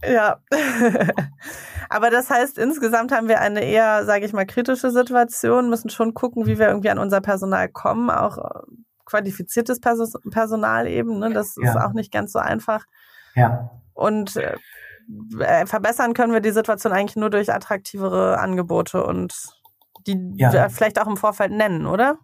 ja. 0.08 0.38
Aber 1.88 2.10
das 2.10 2.30
heißt, 2.30 2.58
insgesamt 2.58 3.12
haben 3.12 3.28
wir 3.28 3.40
eine 3.40 3.64
eher, 3.64 4.04
sage 4.04 4.24
ich 4.24 4.32
mal, 4.32 4.46
kritische 4.46 4.90
Situation, 4.90 5.68
müssen 5.68 5.90
schon 5.90 6.14
gucken, 6.14 6.46
wie 6.46 6.58
wir 6.58 6.68
irgendwie 6.68 6.90
an 6.90 6.98
unser 6.98 7.20
Personal 7.20 7.68
kommen, 7.68 8.10
auch 8.10 8.38
äh, 8.38 8.62
qualifiziertes 9.04 9.78
Personal 9.80 10.86
eben. 10.86 11.18
Ne? 11.18 11.32
Das 11.32 11.54
ja. 11.60 11.70
ist 11.70 11.76
auch 11.76 11.92
nicht 11.92 12.12
ganz 12.12 12.32
so 12.32 12.38
einfach. 12.38 12.84
Ja. 13.34 13.70
Und 13.94 14.36
äh, 14.36 14.56
äh, 15.40 15.66
verbessern 15.66 16.14
können 16.14 16.32
wir 16.32 16.40
die 16.40 16.50
Situation 16.50 16.92
eigentlich 16.92 17.16
nur 17.16 17.30
durch 17.30 17.52
attraktivere 17.52 18.38
Angebote 18.38 19.04
und 19.04 19.34
die 20.06 20.34
ja. 20.36 20.68
vielleicht 20.68 21.00
auch 21.00 21.06
im 21.06 21.16
Vorfeld 21.16 21.52
nennen, 21.52 21.86
oder? 21.86 22.18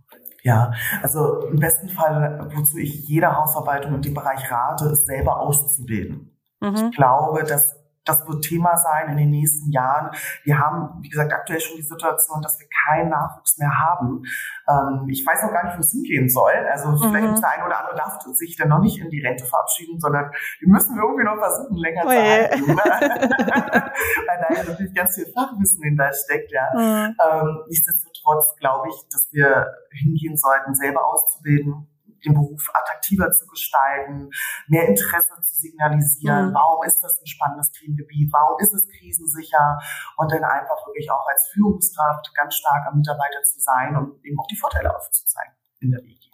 Ja, 0.48 0.72
also 1.02 1.42
im 1.42 1.58
besten 1.58 1.90
Fall, 1.90 2.48
wozu 2.54 2.78
ich 2.78 3.06
jede 3.06 3.36
Hausarbeitung 3.36 3.96
in 3.96 4.00
dem 4.00 4.14
Bereich 4.14 4.50
rate, 4.50 4.86
ist 4.86 5.04
selber 5.04 5.40
auszubilden. 5.40 6.34
Mhm. 6.60 6.74
Ich 6.74 6.96
glaube, 6.96 7.44
dass 7.44 7.77
das 8.08 8.26
wird 8.26 8.42
Thema 8.42 8.76
sein 8.76 9.10
in 9.10 9.16
den 9.16 9.30
nächsten 9.30 9.70
Jahren. 9.70 10.10
Wir 10.44 10.58
haben, 10.58 11.02
wie 11.02 11.08
gesagt, 11.08 11.32
aktuell 11.32 11.60
schon 11.60 11.76
die 11.76 11.82
Situation, 11.82 12.40
dass 12.42 12.58
wir 12.58 12.66
keinen 12.86 13.10
Nachwuchs 13.10 13.58
mehr 13.58 13.72
haben. 13.78 14.22
Ähm, 14.68 15.06
ich 15.10 15.24
weiß 15.26 15.42
noch 15.42 15.52
gar 15.52 15.64
nicht, 15.64 15.76
wo 15.76 15.80
es 15.80 15.92
hingehen 15.92 16.28
soll. 16.28 16.52
Also 16.70 16.88
mhm. 16.88 17.10
vielleicht 17.10 17.30
muss 17.30 17.40
der 17.40 17.50
eine 17.50 17.66
oder 17.66 17.78
andere 17.80 17.96
darf 17.96 18.18
sich 18.34 18.56
dann 18.56 18.68
noch 18.68 18.80
nicht 18.80 18.98
in 19.00 19.10
die 19.10 19.24
Rente 19.24 19.44
verabschieden, 19.44 20.00
sondern 20.00 20.30
wir 20.60 20.68
müssen 20.68 20.96
irgendwie 20.96 21.24
noch 21.24 21.38
versuchen, 21.38 21.76
länger 21.76 22.02
oh 22.04 22.08
zu 22.08 22.16
halten. 22.16 22.66
Ne? 22.66 22.76
Weil 24.26 24.38
da 24.40 24.54
ja 24.54 24.64
natürlich 24.64 24.94
ganz 24.94 25.14
viel 25.14 25.26
Fachwissen 25.32 25.82
hinter 25.82 26.10
steckt, 26.12 26.50
ja. 26.52 26.68
Mhm. 26.74 27.16
Ähm, 27.22 27.64
nichtsdestotrotz 27.68 28.56
glaube 28.58 28.88
ich, 28.88 29.08
dass 29.10 29.28
wir 29.32 29.66
hingehen 29.90 30.36
sollten, 30.36 30.74
selber 30.74 31.06
auszubilden, 31.06 31.88
den 32.24 32.34
Beruf 32.34 32.68
attraktiver 32.74 33.30
zu 33.32 33.46
gestalten, 33.46 34.30
mehr 34.68 34.88
Interesse 34.88 35.34
zu 35.42 35.54
signalisieren. 35.54 36.50
Mhm. 36.50 36.54
Warum 36.54 36.84
ist 36.84 37.00
das 37.00 37.20
ein 37.20 37.26
spannendes 37.26 37.70
Themengebiet? 37.72 38.32
Warum 38.32 38.58
ist 38.60 38.74
es 38.74 38.88
krisensicher? 38.88 39.78
Und 40.16 40.32
dann 40.32 40.44
einfach 40.44 40.86
wirklich 40.86 41.10
auch 41.10 41.26
als 41.28 41.48
Führungskraft 41.52 42.34
ganz 42.34 42.54
stark 42.54 42.86
am 42.88 42.98
Mitarbeiter 42.98 43.42
zu 43.44 43.60
sein 43.60 43.96
und 43.96 44.24
eben 44.24 44.38
auch 44.38 44.46
die 44.46 44.56
Vorteile 44.56 44.94
aufzuzeigen 44.94 45.54
in 45.80 45.90
der 45.90 46.00
WG. 46.02 46.28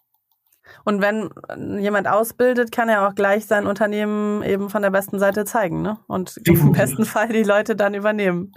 Und 0.84 1.02
wenn 1.02 1.80
jemand 1.80 2.08
ausbildet, 2.08 2.72
kann 2.72 2.88
er 2.88 3.06
auch 3.06 3.14
gleich 3.14 3.46
sein 3.46 3.66
Unternehmen 3.66 4.42
eben 4.42 4.70
von 4.70 4.82
der 4.82 4.90
besten 4.90 5.18
Seite 5.18 5.44
zeigen, 5.44 5.82
ne? 5.82 5.98
Und 6.06 6.36
Definitiv. 6.36 6.64
im 6.64 6.72
besten 6.72 7.04
Fall 7.04 7.28
die 7.28 7.42
Leute 7.42 7.76
dann 7.76 7.94
übernehmen. 7.94 8.52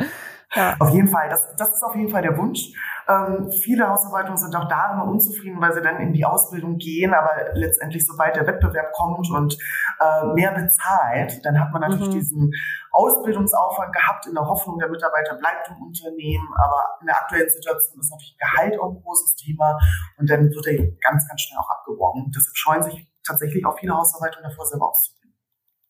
Ja. 0.55 0.77
Auf 0.79 0.91
jeden 0.91 1.09
Fall, 1.09 1.29
das, 1.29 1.55
das 1.57 1.75
ist 1.75 1.83
auf 1.83 1.95
jeden 1.95 2.09
Fall 2.09 2.21
der 2.21 2.37
Wunsch. 2.37 2.71
Ähm, 3.07 3.51
viele 3.51 3.89
Hausverwaltungen 3.89 4.37
sind 4.37 4.55
auch 4.55 4.67
da 4.67 4.93
immer 4.93 5.05
unzufrieden, 5.05 5.59
weil 5.59 5.73
sie 5.73 5.81
dann 5.81 5.99
in 5.99 6.13
die 6.13 6.25
Ausbildung 6.25 6.77
gehen, 6.77 7.13
aber 7.13 7.53
letztendlich, 7.53 8.07
sobald 8.07 8.35
der 8.37 8.47
Wettbewerb 8.47 8.93
kommt 8.93 9.29
und 9.29 9.57
äh, 9.99 10.25
mehr 10.33 10.51
bezahlt, 10.53 11.45
dann 11.45 11.59
hat 11.59 11.71
man 11.73 11.81
natürlich 11.81 12.07
mhm. 12.07 12.19
diesen 12.19 12.51
Ausbildungsaufwand 12.91 13.93
gehabt 13.93 14.25
in 14.27 14.33
der 14.33 14.47
Hoffnung, 14.47 14.79
der 14.79 14.89
Mitarbeiter 14.89 15.35
bleibt 15.35 15.69
im 15.69 15.81
Unternehmen, 15.83 16.47
aber 16.63 16.83
in 17.01 17.07
der 17.07 17.17
aktuellen 17.17 17.49
Situation 17.49 17.99
ist 17.99 18.11
natürlich 18.11 18.37
Gehalt 18.37 18.79
auch 18.79 18.91
ein 18.91 19.01
großes 19.01 19.35
Thema 19.35 19.77
und 20.17 20.29
dann 20.29 20.49
wird 20.49 20.67
er 20.67 20.77
ganz, 21.01 21.27
ganz 21.27 21.41
schnell 21.41 21.59
auch 21.59 21.69
abgeworben. 21.69 22.31
Deshalb 22.33 22.55
scheuen 22.55 22.83
sich 22.83 23.07
tatsächlich 23.25 23.65
auch 23.65 23.77
viele 23.77 23.93
Hausverwaltungen 23.93 24.49
davor, 24.49 24.65
selber 24.65 24.89
auszubilden. 24.89 25.16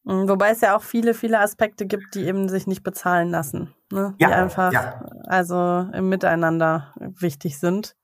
Mhm, 0.07 0.29
wobei 0.29 0.51
es 0.51 0.61
ja 0.61 0.75
auch 0.75 0.83
viele, 0.83 1.13
viele 1.13 1.39
Aspekte 1.39 1.85
gibt, 1.85 2.15
die 2.15 2.25
eben 2.25 2.47
sich 2.47 2.65
nicht 2.65 2.81
bezahlen 2.81 3.29
lassen. 3.29 3.73
Ne? 3.91 4.15
Ja, 4.19 4.27
die 4.29 4.33
einfach 4.33 4.71
ja. 4.71 5.05
also 5.25 5.85
im 5.91 6.07
Miteinander 6.07 6.93
wichtig 6.95 7.59
sind. 7.59 7.97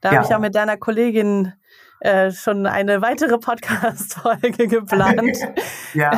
Da 0.00 0.10
ja. 0.10 0.16
habe 0.16 0.26
ich 0.26 0.34
auch 0.34 0.40
mit 0.40 0.54
deiner 0.54 0.78
Kollegin 0.78 1.52
äh, 2.00 2.30
schon 2.30 2.64
eine 2.64 3.02
weitere 3.02 3.36
Podcast-Folge 3.36 4.68
geplant. 4.68 5.36
ja. 5.94 6.12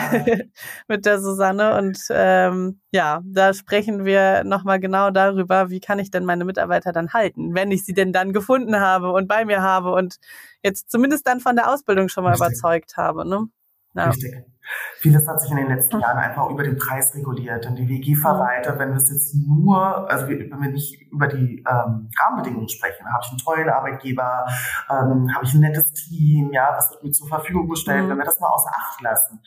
mit 0.87 1.07
der 1.07 1.21
Susanne. 1.21 1.77
Und 1.77 1.99
ähm, 2.11 2.81
ja, 2.93 3.21
da 3.25 3.53
sprechen 3.53 4.05
wir 4.05 4.45
nochmal 4.45 4.79
genau 4.79 5.11
darüber, 5.11 5.71
wie 5.71 5.81
kann 5.81 5.99
ich 5.99 6.13
denn 6.13 6.25
meine 6.25 6.45
Mitarbeiter 6.45 6.93
dann 6.93 7.13
halten, 7.13 7.53
wenn 7.53 7.73
ich 7.73 7.85
sie 7.85 7.95
denn 7.95 8.13
dann 8.13 8.33
gefunden 8.33 8.79
habe 8.79 9.11
und 9.11 9.27
bei 9.27 9.45
mir 9.45 9.61
habe 9.61 9.91
und 9.91 10.19
jetzt 10.63 10.89
zumindest 10.89 11.27
dann 11.27 11.41
von 11.41 11.57
der 11.57 11.69
Ausbildung 11.69 12.09
schon 12.09 12.23
mal 12.23 12.31
Richtig. 12.31 12.47
überzeugt 12.47 12.97
habe. 12.97 13.29
Ne? 13.29 13.49
Ja. 13.97 14.05
Richtig. 14.05 14.52
Vieles 14.99 15.27
hat 15.27 15.41
sich 15.41 15.51
in 15.51 15.57
den 15.57 15.69
letzten 15.69 16.01
Jahren 16.01 16.19
einfach 16.19 16.49
über 16.49 16.63
den 16.63 16.77
Preis 16.77 17.15
reguliert. 17.15 17.67
Und 17.67 17.77
die 17.77 17.89
WG-Verwalter, 17.89 18.79
wenn 18.79 18.91
wir 18.91 18.97
es 18.97 19.11
jetzt 19.11 19.35
nur, 19.35 20.09
also 20.11 20.29
wenn 20.29 20.49
wir 20.49 20.71
nicht 20.71 21.03
über 21.11 21.27
die 21.27 21.65
ähm, 21.69 22.09
Rahmenbedingungen 22.21 22.69
sprechen, 22.69 23.07
habe 23.13 23.23
ich 23.25 23.31
einen 23.31 23.39
tollen 23.39 23.69
Arbeitgeber, 23.69 24.47
ähm, 24.91 25.35
habe 25.35 25.45
ich 25.45 25.55
ein 25.55 25.61
nettes 25.61 25.93
Team, 25.93 26.53
ja, 26.53 26.73
was 26.77 26.91
wird 26.93 27.03
mir 27.03 27.11
zur 27.11 27.29
Verfügung 27.29 27.69
gestellt, 27.69 28.05
mhm. 28.05 28.11
wenn 28.11 28.19
wir 28.19 28.25
das 28.25 28.39
mal 28.41 28.49
außer 28.49 28.71
Acht 28.71 29.01
lassen, 29.01 29.41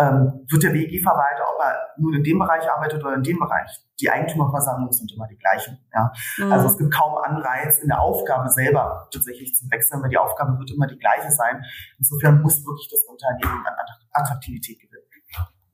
ähm, 0.00 0.46
wird 0.48 0.62
der 0.62 0.72
WEG-Verwalter, 0.72 1.44
ob 1.54 1.60
er 1.62 1.76
nun 1.98 2.14
in 2.14 2.24
dem 2.24 2.38
Bereich 2.38 2.68
arbeitet 2.70 3.04
oder 3.04 3.14
in 3.14 3.22
dem 3.22 3.38
Bereich, 3.38 3.70
die 4.00 4.10
Eigentümerversammlungen 4.10 4.92
sind 4.92 5.12
immer 5.12 5.26
die 5.28 5.36
gleichen. 5.36 5.78
Ja? 5.92 6.10
Mhm. 6.38 6.52
Also 6.52 6.68
es 6.68 6.78
gibt 6.78 6.92
kaum 6.92 7.18
Anreiz, 7.18 7.78
in 7.80 7.88
der 7.88 8.00
Aufgabe 8.00 8.48
selber 8.48 9.08
tatsächlich 9.12 9.54
zu 9.54 9.70
wechseln, 9.70 10.02
weil 10.02 10.08
die 10.08 10.18
Aufgabe 10.18 10.58
wird 10.58 10.70
immer 10.70 10.86
die 10.86 10.98
gleiche 10.98 11.30
sein. 11.30 11.62
Insofern 11.98 12.40
muss 12.40 12.64
wirklich 12.64 12.88
das 12.90 13.04
Unternehmen 13.04 13.66
an 13.66 13.74
Attraktivität 14.12 14.78
gewinnen. 14.80 15.00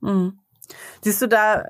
Mhm. 0.01 0.39
Siehst 1.01 1.21
du 1.21 1.27
da 1.27 1.65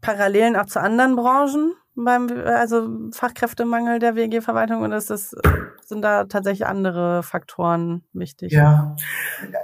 Parallelen 0.00 0.56
auch 0.56 0.66
zu 0.66 0.80
anderen 0.80 1.16
Branchen? 1.16 1.74
Beim 1.96 2.28
also 2.44 3.10
Fachkräftemangel 3.12 3.98
der 3.98 4.14
WG-Verwaltung 4.14 4.82
oder 4.82 4.96
ist 4.96 5.10
das, 5.10 5.34
sind 5.84 6.02
da 6.02 6.24
tatsächlich 6.24 6.66
andere 6.66 7.22
Faktoren 7.22 8.04
wichtig? 8.12 8.52
Ja, 8.52 8.94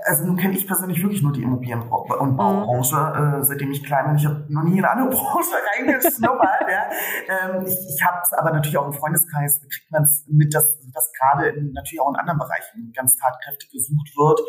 also 0.04 0.24
nun 0.24 0.36
kenne 0.36 0.56
ich 0.56 0.66
persönlich 0.66 1.02
wirklich 1.02 1.22
nur 1.22 1.32
die 1.32 1.42
Immobilien- 1.42 1.82
und 1.82 2.32
mhm. 2.32 2.36
Baubranche, 2.36 2.96
mhm. 2.96 3.40
äh, 3.40 3.44
seitdem 3.44 3.70
ich 3.70 3.84
klein 3.84 4.06
bin. 4.06 4.16
Ich 4.16 4.26
habe 4.26 4.46
noch 4.48 4.62
nie 4.62 4.78
in 4.78 4.84
eine 4.84 4.90
andere 4.90 5.10
Branche 5.16 5.54
reingeschnuppert. 5.76 6.68
ja. 6.68 6.90
ähm, 7.28 7.66
ich 7.66 7.76
ich 7.94 8.02
habe 8.04 8.18
es 8.22 8.32
aber 8.32 8.52
natürlich 8.52 8.78
auch 8.78 8.86
im 8.86 8.94
Freundeskreis, 8.94 9.60
kriegt 9.60 9.90
man 9.90 10.04
es 10.04 10.24
mit, 10.28 10.54
dass, 10.54 10.64
dass 10.92 11.12
gerade 11.12 11.48
in, 11.48 11.72
natürlich 11.72 12.00
auch 12.00 12.10
in 12.10 12.16
anderen 12.16 12.38
Bereichen 12.38 12.92
ganz 12.94 13.16
tatkräftig 13.16 13.70
gesucht 13.70 14.10
wird. 14.16 14.40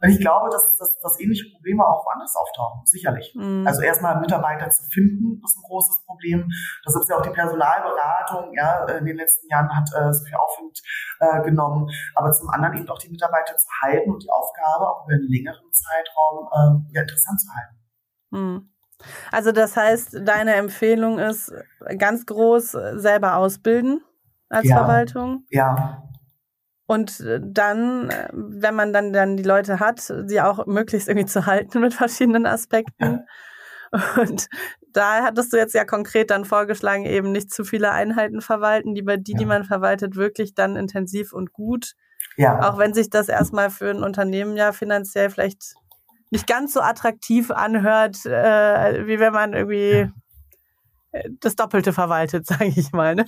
Und 0.00 0.10
ich 0.10 0.20
glaube, 0.20 0.50
dass, 0.50 0.76
dass, 0.78 0.98
dass 1.00 1.20
ähnliche 1.20 1.50
Probleme 1.52 1.86
auch 1.86 2.04
woanders 2.04 2.34
auftauchen, 2.36 2.84
sicherlich. 2.84 3.34
Mhm. 3.34 3.66
Also 3.66 3.82
erstmal 3.82 4.20
Mitarbeiter 4.20 4.68
zu 4.70 4.84
finden, 4.90 5.40
ist 5.44 5.56
ein 5.56 5.62
großes 5.66 6.04
Problem. 6.04 6.48
Das 6.84 6.94
ist 6.94 7.08
ja 7.08 7.16
auch 7.16 7.22
die 7.22 7.30
Personalberatung, 7.30 8.52
ja, 8.54 8.84
in 8.86 9.04
den 9.04 9.16
letzten 9.16 9.48
Jahren 9.48 9.74
hat 9.74 9.88
äh, 9.94 10.12
so 10.12 10.24
viel 10.24 10.36
Aufwind 10.36 10.82
äh, 11.20 11.42
genommen. 11.42 11.88
Aber 12.14 12.32
zum 12.32 12.48
anderen 12.50 12.76
eben 12.76 12.88
auch 12.88 12.98
die 12.98 13.10
Mitarbeiter 13.10 13.56
zu 13.56 13.68
halten 13.82 14.10
und 14.10 14.22
die 14.22 14.30
Aufgabe 14.30 14.88
auch 14.88 15.06
über 15.06 15.14
einen 15.14 15.28
längeren 15.28 15.72
Zeitraum 15.72 16.48
äh, 16.52 16.94
ja, 16.94 17.02
interessant 17.02 17.40
zu 17.40 17.48
halten. 17.54 17.76
Mhm. 18.30 18.70
Also 19.30 19.52
das 19.52 19.76
heißt, 19.76 20.20
deine 20.22 20.54
Empfehlung 20.54 21.18
ist 21.18 21.52
ganz 21.98 22.24
groß 22.24 22.72
selber 22.94 23.36
ausbilden 23.36 24.02
als 24.48 24.68
ja. 24.68 24.76
Verwaltung? 24.76 25.44
Ja. 25.50 26.02
Und 26.86 27.20
äh, 27.20 27.40
dann, 27.42 28.10
äh, 28.10 28.28
wenn 28.32 28.74
man 28.74 28.92
dann, 28.92 29.12
dann 29.12 29.36
die 29.36 29.42
Leute 29.42 29.80
hat, 29.80 30.00
sie 30.00 30.40
auch 30.40 30.66
möglichst 30.66 31.08
irgendwie 31.08 31.26
zu 31.26 31.46
halten 31.46 31.80
mit 31.80 31.94
verschiedenen 31.94 32.46
Aspekten. 32.46 33.26
Und 34.20 34.48
da 34.92 35.22
hattest 35.22 35.52
du 35.52 35.56
jetzt 35.56 35.74
ja 35.74 35.84
konkret 35.84 36.30
dann 36.30 36.44
vorgeschlagen, 36.44 37.04
eben 37.04 37.32
nicht 37.32 37.52
zu 37.52 37.64
viele 37.64 37.92
Einheiten 37.92 38.40
verwalten, 38.40 38.94
lieber 38.94 39.16
die, 39.16 39.32
ja. 39.32 39.38
die 39.38 39.46
man 39.46 39.64
verwaltet, 39.64 40.16
wirklich 40.16 40.54
dann 40.54 40.76
intensiv 40.76 41.32
und 41.32 41.52
gut. 41.52 41.92
Ja. 42.36 42.68
Auch 42.68 42.78
wenn 42.78 42.94
sich 42.94 43.10
das 43.10 43.28
erstmal 43.28 43.70
für 43.70 43.90
ein 43.90 44.02
Unternehmen 44.02 44.56
ja 44.56 44.72
finanziell 44.72 45.30
vielleicht 45.30 45.74
nicht 46.30 46.46
ganz 46.46 46.72
so 46.72 46.80
attraktiv 46.80 47.50
anhört, 47.50 48.26
äh, 48.26 49.06
wie 49.06 49.20
wenn 49.20 49.32
man 49.32 49.52
irgendwie 49.52 49.90
ja 49.90 50.12
das 51.40 51.56
Doppelte 51.56 51.92
verwaltet, 51.92 52.46
sage 52.46 52.66
ich 52.66 52.92
mal. 52.92 53.14
Ne? 53.14 53.24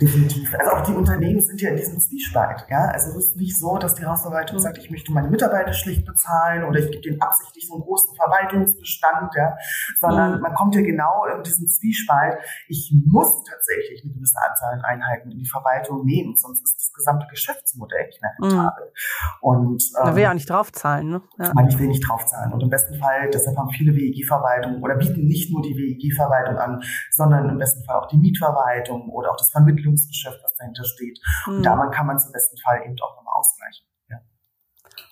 Definitiv. 0.00 0.54
Also 0.58 0.70
auch 0.72 0.82
die 0.82 0.92
Unternehmen 0.92 1.40
sind 1.40 1.60
ja 1.60 1.70
in 1.70 1.76
diesem 1.76 2.00
Zwiespalt. 2.00 2.66
Ja? 2.68 2.86
Also 2.86 3.10
es 3.18 3.26
ist 3.26 3.36
nicht 3.36 3.58
so, 3.58 3.78
dass 3.78 3.94
die 3.94 4.04
Hausverwaltung 4.04 4.56
mhm. 4.56 4.62
sagt, 4.62 4.78
ich 4.78 4.90
möchte 4.90 5.12
meine 5.12 5.28
Mitarbeiter 5.28 5.72
schlicht 5.72 6.04
bezahlen 6.04 6.64
oder 6.64 6.80
ich 6.80 6.90
gebe 6.90 7.02
denen 7.02 7.20
absichtlich 7.20 7.66
so 7.66 7.74
einen 7.74 7.82
großen 7.82 8.14
Verwaltungsbestand, 8.14 9.34
ja? 9.36 9.56
sondern 9.98 10.36
mhm. 10.36 10.40
man 10.40 10.54
kommt 10.54 10.74
ja 10.74 10.82
genau 10.82 11.24
in 11.36 11.42
diesen 11.42 11.68
Zwiespalt. 11.68 12.38
Ich 12.68 12.92
muss 13.06 13.44
tatsächlich 13.44 14.02
eine 14.04 14.14
gewisse 14.14 14.38
Anzahl 14.48 14.74
an 14.74 14.84
Einheiten 14.84 15.30
in 15.30 15.38
die 15.38 15.48
Verwaltung 15.48 16.04
nehmen, 16.04 16.36
sonst 16.36 16.62
ist 16.62 16.76
das 16.76 16.92
gesamte 16.92 17.26
Geschäftsmodell 17.30 18.06
nicht 18.06 18.20
mehr 18.22 18.32
rentabel. 18.40 18.84
Mhm. 18.84 19.38
Und 19.40 19.82
ähm, 19.98 20.04
da 20.04 20.14
will 20.14 20.22
ja 20.22 20.30
auch 20.30 20.34
nicht 20.34 20.50
draufzahlen. 20.50 21.08
Ne? 21.08 21.22
Ja. 21.38 21.52
Ich 21.68 21.78
will 21.78 21.88
nicht 21.88 22.06
draufzahlen. 22.06 22.52
Und 22.52 22.62
im 22.62 22.70
besten 22.70 22.98
Fall, 22.98 23.30
deshalb 23.32 23.56
haben 23.56 23.70
viele 23.70 23.94
WEG-Verwaltungen 23.94 24.82
oder 24.82 24.96
bieten 24.96 25.26
nicht 25.26 25.52
nur 25.52 25.62
die 25.62 25.76
WEG-Verwaltung 25.76 26.56
an, 26.58 26.82
sondern 27.20 27.50
im 27.50 27.58
besten 27.58 27.84
Fall 27.84 27.96
auch 27.96 28.08
die 28.08 28.16
Mietverwaltung 28.16 29.10
oder 29.10 29.30
auch 29.30 29.36
das 29.36 29.50
Vermittlungsgeschäft, 29.50 30.40
was 30.42 30.54
dahinter 30.54 30.84
steht. 30.84 31.20
Mhm. 31.46 31.56
Und 31.56 31.62
da 31.64 31.86
kann 31.88 32.06
man 32.06 32.16
es 32.16 32.26
im 32.26 32.32
besten 32.32 32.56
Fall 32.58 32.80
eben 32.84 32.96
auch 33.00 33.16
nochmal 33.16 33.34
ausgleichen. 33.36 33.86
Ja. 34.08 34.18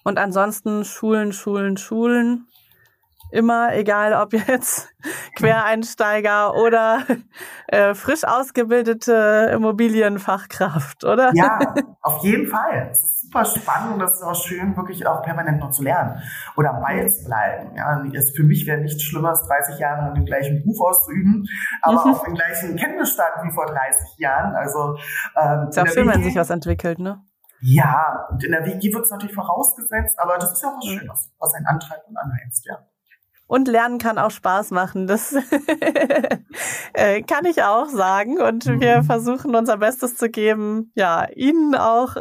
Und 0.05 0.19
ansonsten 0.19 0.85
Schulen, 0.85 1.33
Schulen, 1.33 1.77
Schulen. 1.77 2.49
Immer, 3.31 3.75
egal 3.75 4.15
ob 4.15 4.33
jetzt 4.33 4.89
Quereinsteiger 5.37 6.55
oder 6.55 7.03
äh, 7.69 7.95
frisch 7.95 8.25
ausgebildete 8.25 9.51
Immobilienfachkraft, 9.55 11.05
oder? 11.05 11.31
Ja, 11.35 11.59
auf 12.03 12.23
jeden 12.25 12.47
Fall. 12.47 12.89
Es 12.91 13.03
ist 13.03 13.21
super 13.23 13.45
spannend 13.45 13.95
und 13.95 13.99
das 13.99 14.15
ist 14.15 14.23
auch 14.23 14.35
schön, 14.35 14.77
wirklich 14.77 15.07
auch 15.07 15.23
permanent 15.23 15.61
noch 15.61 15.71
zu 15.71 15.83
lernen 15.83 16.23
oder 16.57 16.71
am 16.71 16.81
Ball 16.81 17.09
zu 17.09 17.25
bleiben. 17.27 17.77
Ja, 17.77 18.03
es, 18.15 18.35
für 18.35 18.45
mich 18.45 18.67
wäre 18.67 18.81
nichts 18.81 19.03
Schlimmeres, 19.03 19.47
30 19.47 19.79
Jahre 19.79 20.15
den 20.15 20.25
gleichen 20.25 20.63
Beruf 20.63 20.81
auszuüben, 20.81 21.47
aber 21.83 22.07
mhm. 22.07 22.15
auch 22.15 22.25
den 22.25 22.35
gleichen 22.35 22.77
Kenntnisstand 22.77 23.33
wie 23.43 23.53
vor 23.53 23.67
30 23.67 24.19
Jahren. 24.19 24.55
Also 24.55 24.97
ähm, 25.37 25.69
ist 25.69 25.79
auch 25.79 25.87
schön, 25.87 26.09
wenn 26.09 26.23
sich 26.23 26.37
was 26.37 26.51
entwickelt, 26.51 26.99
ne? 26.99 27.23
Ja, 27.61 28.27
und 28.31 28.43
in 28.45 28.53
der 28.53 28.65
WG 28.65 28.93
wird 28.93 29.05
es 29.05 29.11
natürlich 29.11 29.35
vorausgesetzt, 29.35 30.19
aber 30.19 30.39
das 30.39 30.53
ist 30.53 30.63
ja 30.63 30.69
auch 30.69 30.77
was 30.77 30.87
Schönes, 30.87 31.31
was 31.39 31.55
einen 31.55 31.67
antreibt 31.67 32.07
und 32.09 32.17
anheizt, 32.17 32.65
ja. 32.67 32.79
Und 33.49 33.67
Lernen 33.67 33.99
kann 33.99 34.19
auch 34.19 34.31
Spaß 34.31 34.71
machen. 34.71 35.07
Das 35.07 35.35
äh, 36.93 37.23
kann 37.23 37.47
ich 37.47 37.63
auch 37.63 37.89
sagen. 37.89 38.41
Und 38.41 38.67
wir 38.67 38.99
mhm. 38.99 39.05
versuchen 39.05 39.57
unser 39.57 39.79
Bestes 39.79 40.17
zu 40.17 40.29
geben, 40.31 40.93
ja, 40.95 41.27
Ihnen 41.35 41.75
auch 41.75 42.17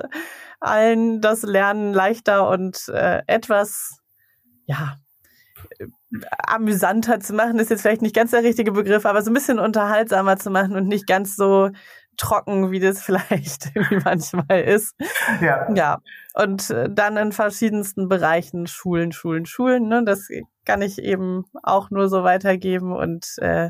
allen 0.59 1.21
das 1.21 1.43
Lernen 1.43 1.93
leichter 1.93 2.49
und 2.49 2.87
äh, 2.87 3.21
etwas, 3.27 3.99
ja, 4.65 4.95
amüsanter 6.47 7.19
zu 7.19 7.33
machen, 7.33 7.59
ist 7.59 7.69
jetzt 7.69 7.81
vielleicht 7.81 8.01
nicht 8.01 8.15
ganz 8.15 8.31
der 8.31 8.43
richtige 8.43 8.71
Begriff, 8.71 9.05
aber 9.05 9.21
so 9.21 9.29
ein 9.29 9.33
bisschen 9.33 9.59
unterhaltsamer 9.59 10.37
zu 10.37 10.49
machen 10.49 10.75
und 10.75 10.87
nicht 10.87 11.05
ganz 11.05 11.35
so 11.35 11.69
trocken, 12.15 12.71
wie 12.71 12.79
das 12.79 13.01
vielleicht 13.03 13.75
wie 13.75 13.99
manchmal 14.03 14.61
ist. 14.61 14.95
Ja. 15.41 15.71
Ja. 15.73 15.97
Und 16.33 16.69
äh, 16.69 16.89
dann 16.89 17.17
in 17.17 17.31
verschiedensten 17.31 18.07
Bereichen 18.07 18.67
Schulen, 18.67 19.11
Schulen, 19.11 19.45
Schulen. 19.45 19.87
Ne? 19.87 20.03
Das 20.05 20.29
kann 20.67 20.81
ich 20.81 20.99
eben 20.99 21.45
auch 21.63 21.89
nur 21.89 22.09
so 22.09 22.23
weitergeben. 22.23 22.93
Und 22.93 23.35
äh, 23.37 23.69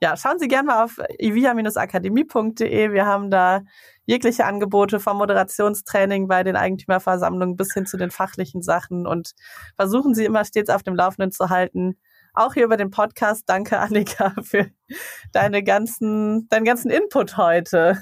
ja, 0.00 0.16
schauen 0.16 0.40
Sie 0.40 0.48
gerne 0.48 0.66
mal 0.66 0.84
auf 0.84 0.98
ivia-akademie.de. 1.18 2.92
Wir 2.92 3.06
haben 3.06 3.30
da 3.30 3.60
jegliche 4.04 4.44
Angebote 4.44 4.98
vom 4.98 5.18
Moderationstraining 5.18 6.26
bei 6.26 6.42
den 6.42 6.56
Eigentümerversammlungen 6.56 7.56
bis 7.56 7.72
hin 7.72 7.86
zu 7.86 7.96
den 7.96 8.10
fachlichen 8.10 8.60
Sachen 8.60 9.06
und 9.06 9.34
versuchen 9.76 10.14
Sie 10.14 10.24
immer 10.24 10.44
stets 10.44 10.68
auf 10.68 10.82
dem 10.82 10.96
Laufenden 10.96 11.30
zu 11.30 11.48
halten. 11.48 11.96
Auch 12.34 12.54
hier 12.54 12.64
über 12.64 12.76
den 12.76 12.90
Podcast. 12.90 13.44
Danke, 13.46 13.78
Annika, 13.78 14.32
für 14.42 14.66
deine 15.32 15.62
ganzen, 15.62 16.48
deinen 16.48 16.64
ganzen 16.64 16.90
Input 16.90 17.36
heute. 17.36 17.98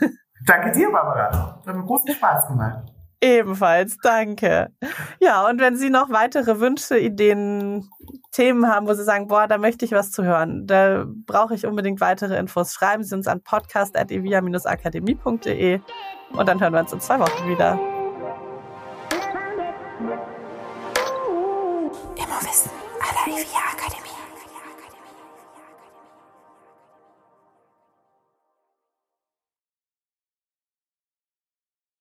Danke 0.47 0.73
dir, 0.73 0.91
Barbara. 0.91 1.61
Hat 1.67 1.77
mir 1.77 1.85
großen 1.85 2.15
Spaß 2.15 2.49
gemacht. 2.49 2.91
Ebenfalls, 3.23 3.99
danke. 4.03 4.73
Ja, 5.21 5.47
und 5.47 5.61
wenn 5.61 5.77
Sie 5.77 5.91
noch 5.91 6.09
weitere 6.09 6.59
Wünsche, 6.59 6.99
Ideen, 6.99 7.91
Themen 8.33 8.67
haben, 8.67 8.87
wo 8.87 8.95
Sie 8.95 9.05
sagen, 9.05 9.29
boah, 9.29 9.47
da 9.47 9.59
möchte 9.59 9.85
ich 9.85 9.93
was 9.93 10.11
zu 10.11 10.25
hören, 10.25 10.67
da 10.67 11.05
brauche 11.27 11.55
ich 11.55 11.67
unbedingt 11.67 12.01
weitere 12.01 12.39
Infos, 12.39 12.73
schreiben 12.73 13.05
Sie 13.05 13.15
uns 13.15 13.29
an 13.29 13.43
podcast.evia-akademie.de 13.43 15.81
und 16.33 16.49
dann 16.49 16.61
hören 16.61 16.73
wir 16.73 16.81
uns 16.81 16.95
in 16.95 17.01
zwei 17.01 17.21
Wochen 17.21 17.47
wieder. 17.47 17.79